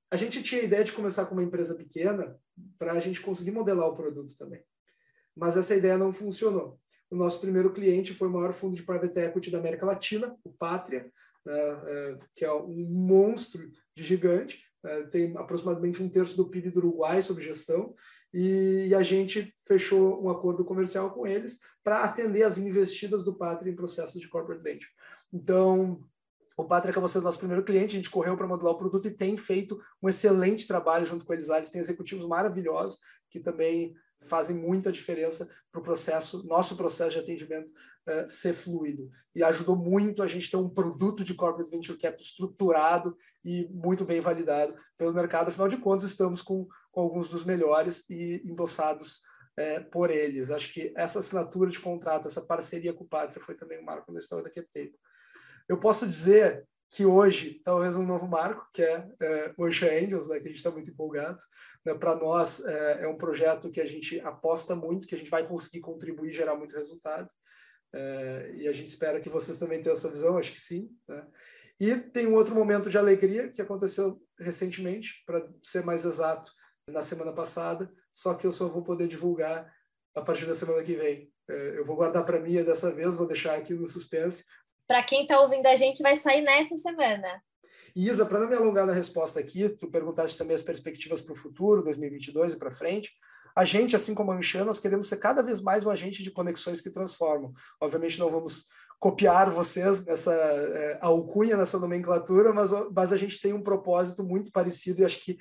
[0.10, 2.38] a gente tinha a ideia de começar com uma empresa pequena
[2.78, 4.62] para a gente conseguir modelar o produto também.
[5.36, 6.80] Mas essa ideia não funcionou.
[7.10, 10.52] O nosso primeiro cliente foi o maior fundo de private equity da América Latina, o
[10.52, 11.12] Pátria,
[11.46, 16.72] né, é, que é um monstro de gigante, é, tem aproximadamente um terço do PIB
[16.72, 17.94] do Uruguai sob gestão,
[18.34, 23.72] e, a gente fechou um acordo comercial com eles para atender as investidas do Pátria
[23.72, 24.92] em processos de corporate venture.
[25.34, 26.02] Então,
[26.58, 29.12] o Pátria acabou sendo nosso primeiro cliente, a gente correu para modular o produto e
[29.12, 31.58] tem feito um excelente trabalho junto com eles lá.
[31.58, 32.98] Eles têm executivos maravilhosos
[33.30, 33.94] que também
[34.24, 39.08] fazem muita diferença para o processo, nosso processo de atendimento uh, ser fluido.
[39.36, 44.04] E ajudou muito a gente ter um produto de corporate venture capital estruturado e muito
[44.04, 45.50] bem validado pelo mercado.
[45.50, 49.18] Afinal de contas, estamos com, com alguns dos melhores e endossados
[49.60, 50.50] uh, por eles.
[50.50, 54.12] Acho que essa assinatura de contrato, essa parceria com o Pátria foi também um marco
[54.12, 54.98] na história da CapTable.
[55.68, 60.40] Eu posso dizer que hoje, talvez um novo marco, que é, é Ocean Angels, né,
[60.40, 61.38] que a gente está muito empolgado.
[61.86, 65.30] Né, Para nós, é, é, um projeto que a gente aposta muito, que a gente
[65.30, 67.28] vai conseguir contribuir e gerar muito resultado.
[67.94, 70.90] É, e a gente espera que vocês também tenham essa visão, acho que sim.
[71.08, 71.28] Né?
[71.80, 76.52] E tem um outro momento de alegria que aconteceu recentemente, para ser mais exato,
[76.90, 79.72] na semana passada, só que eu só vou poder divulgar
[80.16, 81.32] a partir da semana que vem.
[81.50, 84.46] É, eu vou guardar para mim dessa vez, vou deixar aqui no suspense,
[84.88, 87.42] para quem está ouvindo a gente, vai sair nessa semana.
[87.96, 91.36] Isa, para não me alongar na resposta aqui, tu perguntaste também as perspectivas para o
[91.36, 93.12] futuro, 2022 e para frente.
[93.56, 96.30] A gente, assim como a Anchan, nós queremos ser cada vez mais um agente de
[96.30, 97.52] conexões que transformam.
[97.82, 98.66] Obviamente não vamos
[99.00, 104.52] copiar vocês nessa é, alcunha, nessa nomenclatura, mas, mas a gente tem um propósito muito
[104.52, 105.38] parecido e acho que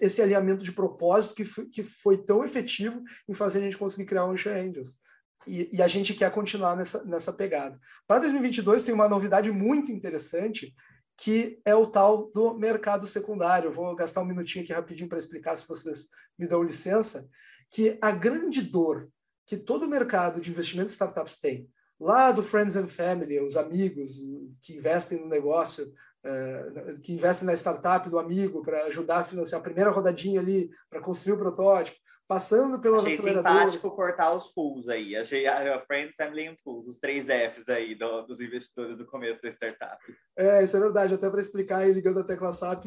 [0.00, 4.26] esse alinhamento de propósito que que foi tão efetivo em fazer a gente conseguir criar
[4.26, 4.98] o Anchan Angels.
[5.46, 7.78] E, e, a gente quer continuar nessa, nessa pegada.
[8.06, 10.74] Para 2022 tem uma novidade muito interessante,
[11.16, 13.68] que é o tal do mercado secundário.
[13.68, 17.28] Eu vou gastar um minutinho aqui rapidinho para explicar, se vocês me dão licença,
[17.70, 19.08] que a grande dor
[19.46, 21.68] que todo o mercado de investimento de startups tem,
[22.00, 24.16] lá do Friends and Family, os amigos
[24.60, 25.86] que investem no negócio,
[26.24, 30.68] uh, que investem na startup do amigo para ajudar a financiar a primeira rodadinha ali,
[30.90, 31.96] para construir o protótipo,
[32.28, 35.14] passando pelas Achei simpático cortar os fools aí.
[35.16, 39.40] Achei a, Friends, Family and Fools, os três Fs aí do, dos investidores do começo
[39.40, 40.02] da startup.
[40.36, 41.14] É, isso é verdade.
[41.14, 42.86] Até para explicar aí, ligando a tecla SAP,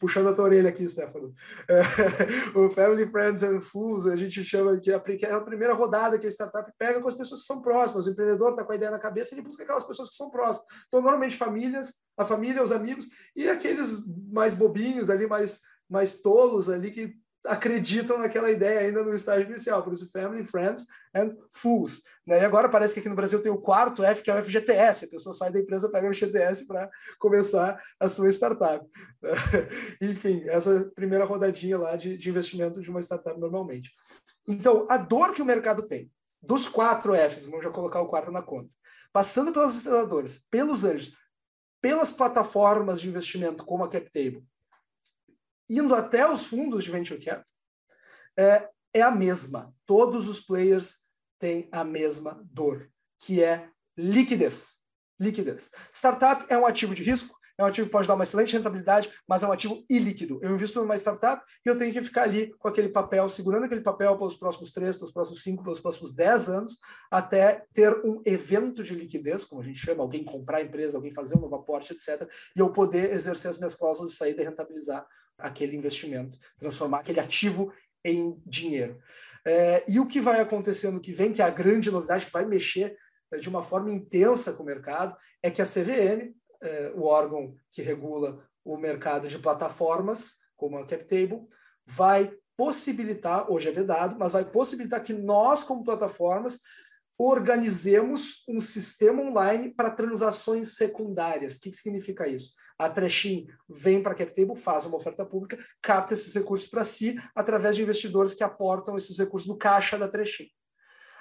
[0.00, 1.34] puxando a tua orelha aqui, Stefano.
[1.68, 1.80] É,
[2.58, 4.94] o Family, Friends and Fools, a gente chama que é
[5.32, 8.06] a primeira rodada que a startup pega com as pessoas que são próximas.
[8.06, 10.66] O empreendedor está com a ideia na cabeça, ele busca aquelas pessoas que são próximas.
[10.88, 13.06] Então, normalmente, famílias, a família, os amigos,
[13.36, 13.98] e aqueles
[14.30, 15.60] mais bobinhos ali, mais
[15.92, 17.14] mais tolos ali que
[17.44, 22.02] acreditam naquela ideia ainda no estágio inicial, por isso Family, Friends and Fools.
[22.26, 22.40] Né?
[22.40, 25.04] E agora parece que aqui no Brasil tem o quarto F, que é o FGTS,
[25.04, 26.88] a pessoa sai da empresa, pega o FGTS para
[27.18, 28.86] começar a sua startup.
[30.00, 33.90] Enfim, essa primeira rodadinha lá de, de investimento de uma startup normalmente.
[34.46, 38.30] Então, a dor que o mercado tem, dos quatro Fs, vamos já colocar o quarto
[38.30, 38.74] na conta,
[39.12, 41.12] passando pelas aceleradoras, pelos anjos,
[41.80, 44.44] pelas plataformas de investimento como a CapTable,
[45.78, 47.52] indo até os fundos de venture capital,
[48.36, 49.74] é, é a mesma.
[49.86, 50.98] Todos os players
[51.38, 54.76] têm a mesma dor, que é liquidez.
[55.18, 55.70] Liquidez.
[55.92, 59.10] Startup é um ativo de risco, é um ativo que pode dar uma excelente rentabilidade,
[59.28, 60.38] mas é um ativo ilíquido.
[60.42, 63.80] Eu invisto numa startup e eu tenho que ficar ali com aquele papel, segurando aquele
[63.80, 66.76] papel pelos próximos três, pelos próximos cinco, pelos próximos dez anos,
[67.10, 71.12] até ter um evento de liquidez, como a gente chama, alguém comprar a empresa, alguém
[71.12, 74.44] fazer um novo aporte, etc., e eu poder exercer as minhas cláusulas de saída e
[74.44, 75.06] rentabilizar
[75.38, 77.72] aquele investimento, transformar aquele ativo
[78.04, 78.98] em dinheiro.
[79.44, 82.32] É, e o que vai acontecer no que vem, que é a grande novidade, que
[82.32, 82.96] vai mexer
[83.32, 86.32] é, de uma forma intensa com o mercado, é que a CVM,
[86.62, 91.46] é, o órgão que regula o mercado de plataformas, como a CapTable,
[91.84, 96.60] vai possibilitar, hoje é vedado, mas vai possibilitar que nós, como plataformas,
[97.18, 101.56] organizemos um sistema online para transações secundárias.
[101.56, 102.52] O que, que significa isso?
[102.78, 107.16] A Trechim vem para a CapTable, faz uma oferta pública, capta esses recursos para si
[107.34, 110.46] através de investidores que aportam esses recursos no caixa da Trechim.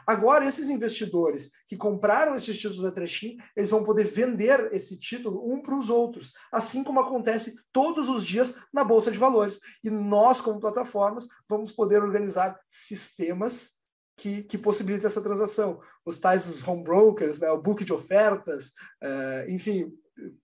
[0.06, 5.52] Agora, esses investidores que compraram esses títulos da Trechim, eles vão poder vender esse título
[5.52, 9.60] um para os outros, assim como acontece todos os dias na Bolsa de Valores.
[9.84, 13.82] E nós, como plataformas, vamos poder organizar sistemas
[14.18, 15.80] que, que possibilita essa transação.
[16.06, 19.92] Os tais os home brokers, né, o book de ofertas, uh, enfim,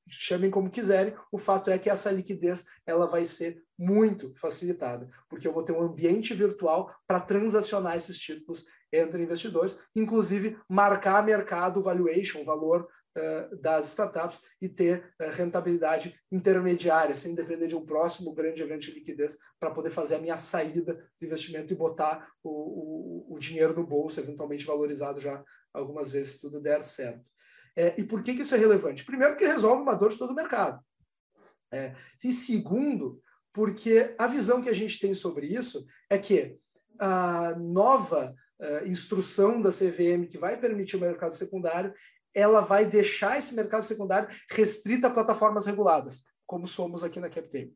[0.08, 5.48] chamem como quiserem, o fato é que essa liquidez ela vai ser muito facilitada, porque
[5.48, 11.82] eu vou ter um ambiente virtual para transacionar esses títulos entre investidores, inclusive marcar mercado
[11.82, 18.34] valuation, valor uh, das startups e ter uh, rentabilidade intermediária, sem depender de um próximo
[18.34, 22.50] grande evento de liquidez para poder fazer a minha saída do investimento e botar o,
[22.50, 27.26] o, o dinheiro no bolso, eventualmente valorizado já algumas vezes se tudo der certo.
[27.76, 29.06] É, e por que, que isso é relevante?
[29.06, 30.84] Primeiro, porque resolve uma dor de todo o mercado.
[31.72, 33.22] É, e segundo,
[33.54, 36.58] porque a visão que a gente tem sobre isso é que
[37.00, 41.94] a nova uh, instrução da CVM que vai permitir o mercado secundário,
[42.34, 47.76] ela vai deixar esse mercado secundário restrito a plataformas reguladas, como somos aqui na CapTable.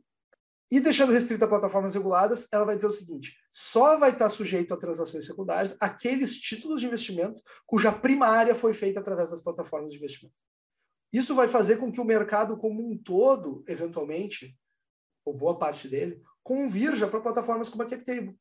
[0.72, 4.74] E deixando restrito a plataformas reguladas, ela vai dizer o seguinte: só vai estar sujeito
[4.74, 9.98] a transações secundárias aqueles títulos de investimento cuja primária foi feita através das plataformas de
[9.98, 10.36] investimento.
[11.12, 14.58] Isso vai fazer com que o mercado como um todo, eventualmente,
[15.26, 18.40] ou boa parte dele, convirja para plataformas como a CapTable.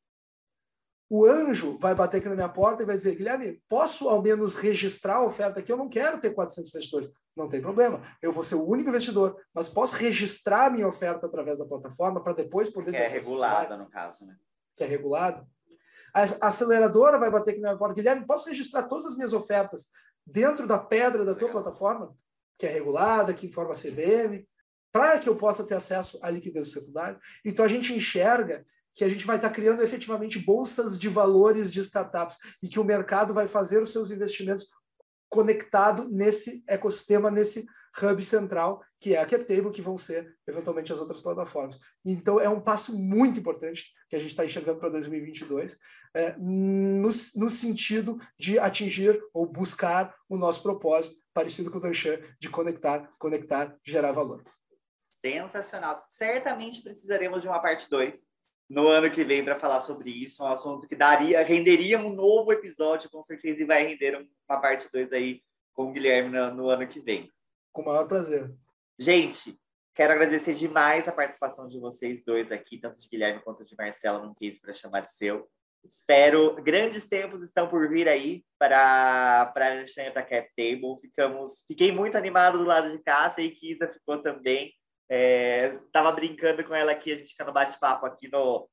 [1.13, 4.55] O anjo vai bater aqui na minha porta e vai dizer, Guilherme, posso ao menos
[4.55, 5.73] registrar a oferta aqui?
[5.73, 7.11] Eu não quero ter 400 investidores.
[7.37, 8.01] Não tem problema.
[8.23, 12.23] Eu vou ser o único investidor, mas posso registrar a minha oferta através da plataforma
[12.23, 12.93] para depois poder...
[12.93, 14.37] Que é regulada, no caso, né?
[14.77, 15.45] Que é regulado.
[16.15, 17.95] A aceleradora vai bater aqui na minha porta.
[17.95, 19.91] Guilherme, posso registrar todas as minhas ofertas
[20.25, 21.61] dentro da pedra da tua Legal.
[21.61, 22.15] plataforma?
[22.57, 24.47] Que é regulada, que informa a CVM
[24.93, 27.19] para que eu possa ter acesso à liquidez secundária.
[27.45, 28.65] Então, a gente enxerga
[29.01, 32.85] que a gente vai estar criando efetivamente bolsas de valores de startups e que o
[32.85, 34.69] mercado vai fazer os seus investimentos
[35.27, 37.65] conectado nesse ecossistema, nesse
[38.03, 41.79] hub central, que é a CapTable, que vão ser eventualmente as outras plataformas.
[42.05, 45.79] Então, é um passo muito importante que a gente está enxergando para 2022,
[46.15, 52.21] é, no, no sentido de atingir ou buscar o nosso propósito, parecido com o Danchan,
[52.39, 54.45] de conectar, conectar, gerar valor.
[55.23, 56.07] Sensacional.
[56.11, 58.39] Certamente precisaremos de uma parte 2
[58.71, 60.43] no ano que vem para falar sobre isso.
[60.45, 64.61] É um assunto que daria, renderia um novo episódio, com certeza, e vai render uma
[64.61, 65.43] parte 2 aí
[65.75, 67.29] com o Guilherme no, no ano que vem.
[67.73, 68.49] Com o maior prazer.
[68.97, 69.59] Gente,
[69.93, 74.25] quero agradecer demais a participação de vocês dois aqui, tanto de Guilherme quanto de Marcela,
[74.25, 75.49] num case para chamar de seu.
[75.83, 81.01] Espero, grandes tempos estão por vir aí para para a Cap Table.
[81.01, 84.73] Ficamos, fiquei muito animado do lado de cá, sei que Isa ficou também.
[85.11, 88.69] É, tava brincando com ela aqui, a gente fica no bate-papo aqui no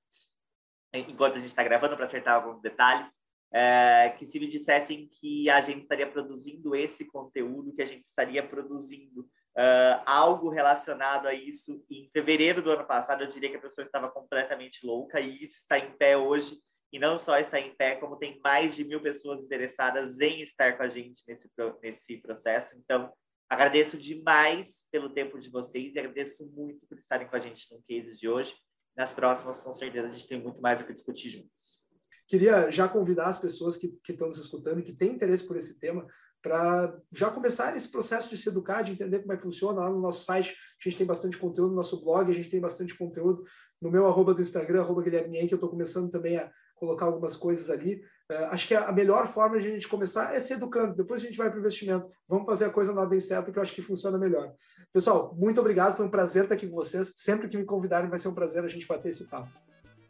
[0.93, 3.09] enquanto a gente está gravando para acertar alguns detalhes.
[3.51, 8.05] É, que se me dissessem que a gente estaria produzindo esse conteúdo, que a gente
[8.05, 13.55] estaria produzindo uh, algo relacionado a isso em fevereiro do ano passado, eu diria que
[13.55, 16.61] a pessoa estava completamente louca e isso está em pé hoje.
[16.91, 20.77] E não só está em pé, como tem mais de mil pessoas interessadas em estar
[20.77, 21.49] com a gente nesse,
[21.81, 22.77] nesse processo.
[22.77, 23.11] Então,
[23.49, 27.81] Agradeço demais pelo tempo de vocês e agradeço muito por estarem com a gente no
[27.83, 28.55] case de hoje.
[28.95, 31.87] Nas próximas, com certeza, a gente tem muito mais o que discutir juntos.
[32.27, 35.55] Queria já convidar as pessoas que, que estão nos escutando e que têm interesse por
[35.55, 36.05] esse tema
[36.41, 39.81] para já começar esse processo de se educar, de entender como é que funciona.
[39.81, 42.61] Lá no nosso site, a gente tem bastante conteúdo, no nosso blog, a gente tem
[42.61, 43.43] bastante conteúdo.
[43.81, 47.35] No meu arroba do Instagram, arroba Guilherme que eu estou começando também a colocar algumas
[47.35, 48.01] coisas ali.
[48.31, 50.95] Uh, acho que a, melhor forma de a gente começar é se educando.
[50.95, 52.09] Depois a gente vai para o investimento.
[52.27, 54.53] Vamos fazer a coisa na ordem certa, que eu acho que funciona melhor.
[54.93, 55.95] Pessoal, muito obrigado.
[55.95, 57.13] Foi um prazer estar aqui com vocês.
[57.15, 59.49] Sempre que me convidarem, vai ser um prazer a gente bater esse papo.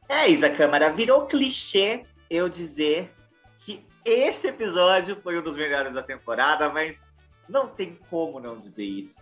[0.09, 3.11] É, Isa Câmara, virou clichê eu dizer
[4.09, 7.11] esse episódio foi um dos melhores da temporada, mas
[7.47, 9.19] não tem como não dizer isso.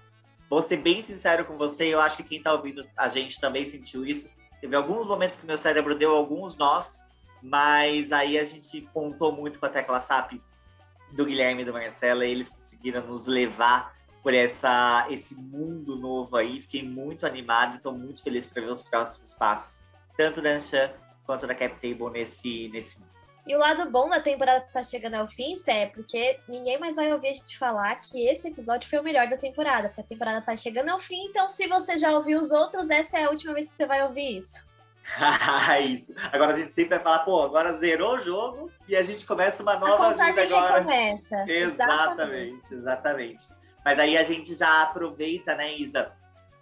[0.47, 3.65] Vou ser bem sincero com você, eu acho que quem está ouvindo a gente também
[3.67, 4.29] sentiu isso.
[4.61, 7.01] Teve alguns momentos que meu cérebro deu alguns nós,
[7.41, 10.33] mas aí a gente contou muito com a tecla SAP
[11.11, 16.37] do Guilherme e do Marcelo, e eles conseguiram nos levar por essa, esse mundo novo
[16.37, 16.61] aí.
[16.61, 19.83] Fiquei muito animado e estou muito feliz para ver os próximos passos,
[20.15, 20.91] tanto da Anshan
[21.25, 23.14] quanto da CapTable nesse, nesse mundo.
[23.45, 26.79] E o lado bom da temporada que tá chegando ao fim, Sté, é porque ninguém
[26.79, 30.01] mais vai ouvir a gente falar que esse episódio foi o melhor da temporada, porque
[30.01, 33.25] a temporada tá chegando ao fim, então se você já ouviu os outros, essa é
[33.25, 34.65] a última vez que você vai ouvir isso.
[35.83, 36.15] Isso.
[36.31, 39.61] Agora a gente sempre vai falar, pô, agora zerou o jogo e a gente começa
[39.61, 40.79] uma nova a vida agora.
[40.79, 41.45] Recomeça.
[41.47, 43.47] Exatamente, exatamente.
[43.83, 46.11] Mas aí a gente já aproveita, né, Isa?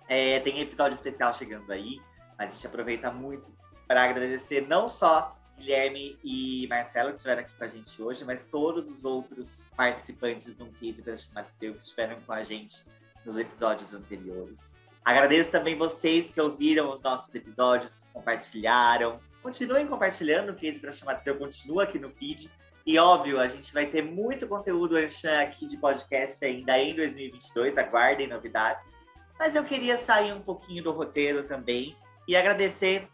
[0.10, 2.02] É, tem episódio especial chegando aí.
[2.38, 3.46] A gente aproveita muito
[3.88, 8.46] para agradecer não só Guilherme e Marcelo que estiveram aqui com a gente hoje, mas
[8.46, 10.70] todos os outros participantes do
[11.18, 12.84] Chamada Seu que estiveram com a gente
[13.26, 14.72] nos episódios anteriores.
[15.04, 19.20] Agradeço também vocês que ouviram os nossos episódios, que compartilharam.
[19.42, 22.50] Continuem compartilhando, o Case para chamar seu continua aqui no feed.
[22.86, 24.96] E óbvio, a gente vai ter muito conteúdo
[25.42, 28.90] aqui de podcast ainda em 2022, aguardem novidades.
[29.38, 31.98] Mas eu queria sair um pouquinho do roteiro também
[32.28, 33.08] e agradecer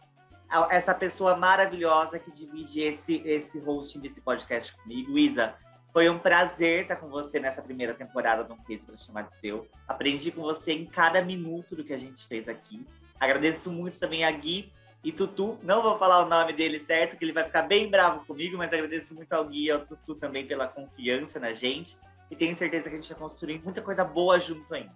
[0.70, 5.54] essa pessoa maravilhosa que divide esse, esse hosting desse podcast comigo, Isa.
[5.92, 9.40] Foi um prazer estar com você nessa primeira temporada do Um Case para Chamar de
[9.40, 9.68] Seu.
[9.88, 12.86] Aprendi com você em cada minuto do que a gente fez aqui.
[13.20, 14.72] Agradeço muito também a Gui
[15.04, 15.58] e Tutu.
[15.64, 18.72] Não vou falar o nome dele certo, que ele vai ficar bem bravo comigo, mas
[18.72, 21.98] agradeço muito ao Gui e ao Tutu também pela confiança na gente.
[22.30, 24.94] E tenho certeza que a gente vai construir muita coisa boa junto ainda.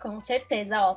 [0.00, 0.96] Com certeza, ó.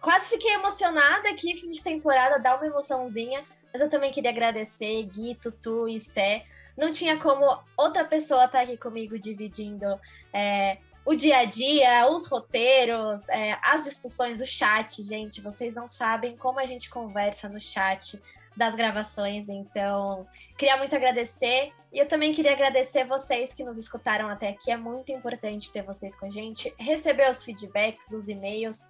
[0.00, 3.44] Quase fiquei emocionada aqui, fim de temporada, dá uma emoçãozinha.
[3.72, 6.44] Mas eu também queria agradecer Gui, Tutu e Sté.
[6.76, 9.86] Não tinha como outra pessoa estar aqui comigo dividindo
[10.32, 15.40] é, o dia a dia, os roteiros, é, as discussões, o chat, gente.
[15.40, 18.20] Vocês não sabem como a gente conversa no chat
[18.56, 20.26] das gravações, então
[20.58, 24.70] queria muito agradecer e eu também queria agradecer vocês que nos escutaram até aqui.
[24.70, 28.84] É muito importante ter vocês com a gente, receber os feedbacks, os e-mails.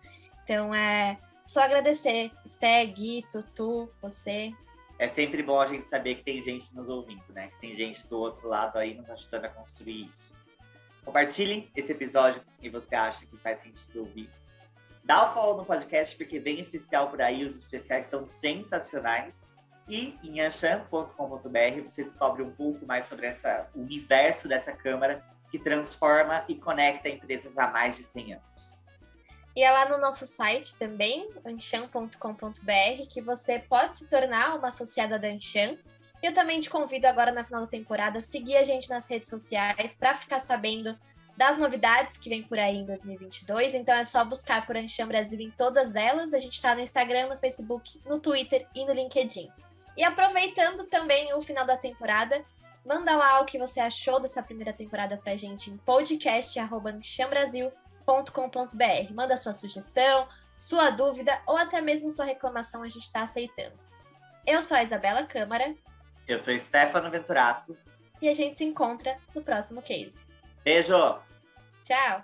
[0.51, 4.53] Então é só agradecer, Steg, Gui, Tutu, você.
[4.99, 7.51] É sempre bom a gente saber que tem gente nos ouvindo, né?
[7.51, 10.35] Que tem gente do outro lado aí nos ajudando a construir isso.
[11.05, 14.29] Compartilhem esse episódio quem você acha que faz sentido ouvir.
[15.05, 19.55] Dá o follow no podcast, porque vem especial por aí, os especiais estão sensacionais.
[19.87, 25.61] E em anchan.com.br você descobre um pouco mais sobre essa, o universo dessa câmara que
[25.61, 28.80] transforma e conecta empresas há mais de 100 anos.
[29.61, 35.19] E é lá no nosso site também, anchan.com.br, que você pode se tornar uma associada
[35.19, 35.77] da Anchan.
[36.23, 39.07] E eu também te convido agora na final da temporada a seguir a gente nas
[39.07, 40.99] redes sociais para ficar sabendo
[41.37, 43.75] das novidades que vem por aí em 2022.
[43.75, 46.33] Então é só buscar por Anchan Brasil em todas elas.
[46.33, 49.51] A gente está no Instagram, no Facebook, no Twitter e no LinkedIn.
[49.95, 52.43] E aproveitando também o final da temporada,
[52.83, 55.77] manda lá o que você achou dessa primeira temporada pra gente em
[58.11, 59.15] podcast.anchambrasil.com.br.
[59.15, 60.29] Manda sua sugestão,
[60.59, 63.79] sua dúvida ou até mesmo sua reclamação, a gente está aceitando.
[64.47, 65.75] Eu sou a Isabela Câmara.
[66.27, 67.77] Eu sou Stefano Venturato.
[68.21, 70.25] E a gente se encontra no próximo case.
[70.65, 71.19] Beijo!
[71.85, 72.23] Tchau!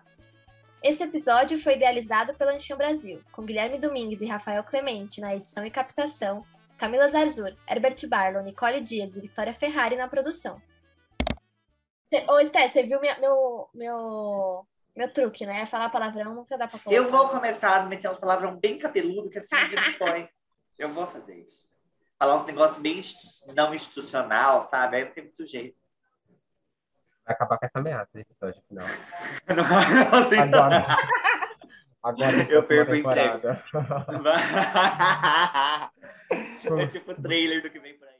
[0.83, 5.65] Esse episódio foi idealizado pela Anchan Brasil, com Guilherme Domingues e Rafael Clemente na edição
[5.65, 6.45] e captação,
[6.77, 10.61] Camila Zarzur, Herbert Barlow, Nicole Dias e Vitória Ferrari na produção.
[12.07, 15.67] Cê, ô, Sté, você viu minha, meu, meu, meu truque, né?
[15.67, 16.97] Falar palavrão nunca dá pra falar.
[16.97, 20.27] Eu vou começar a meter uns palavrão bem cabeludo que assim ninguém põe.
[20.79, 21.69] Eu vou fazer isso.
[22.19, 24.97] Falar uns negócios bem institu não institucional, sabe?
[24.97, 25.77] Aí não tem muito jeito.
[27.27, 28.87] Vai acabar com essa ameaça, episódio final.
[29.49, 29.57] não,
[30.11, 30.87] não, assim, Agora.
[32.03, 33.49] Agora Eu perco o emprego.
[36.81, 38.16] é tipo o trailer do que vem por aí.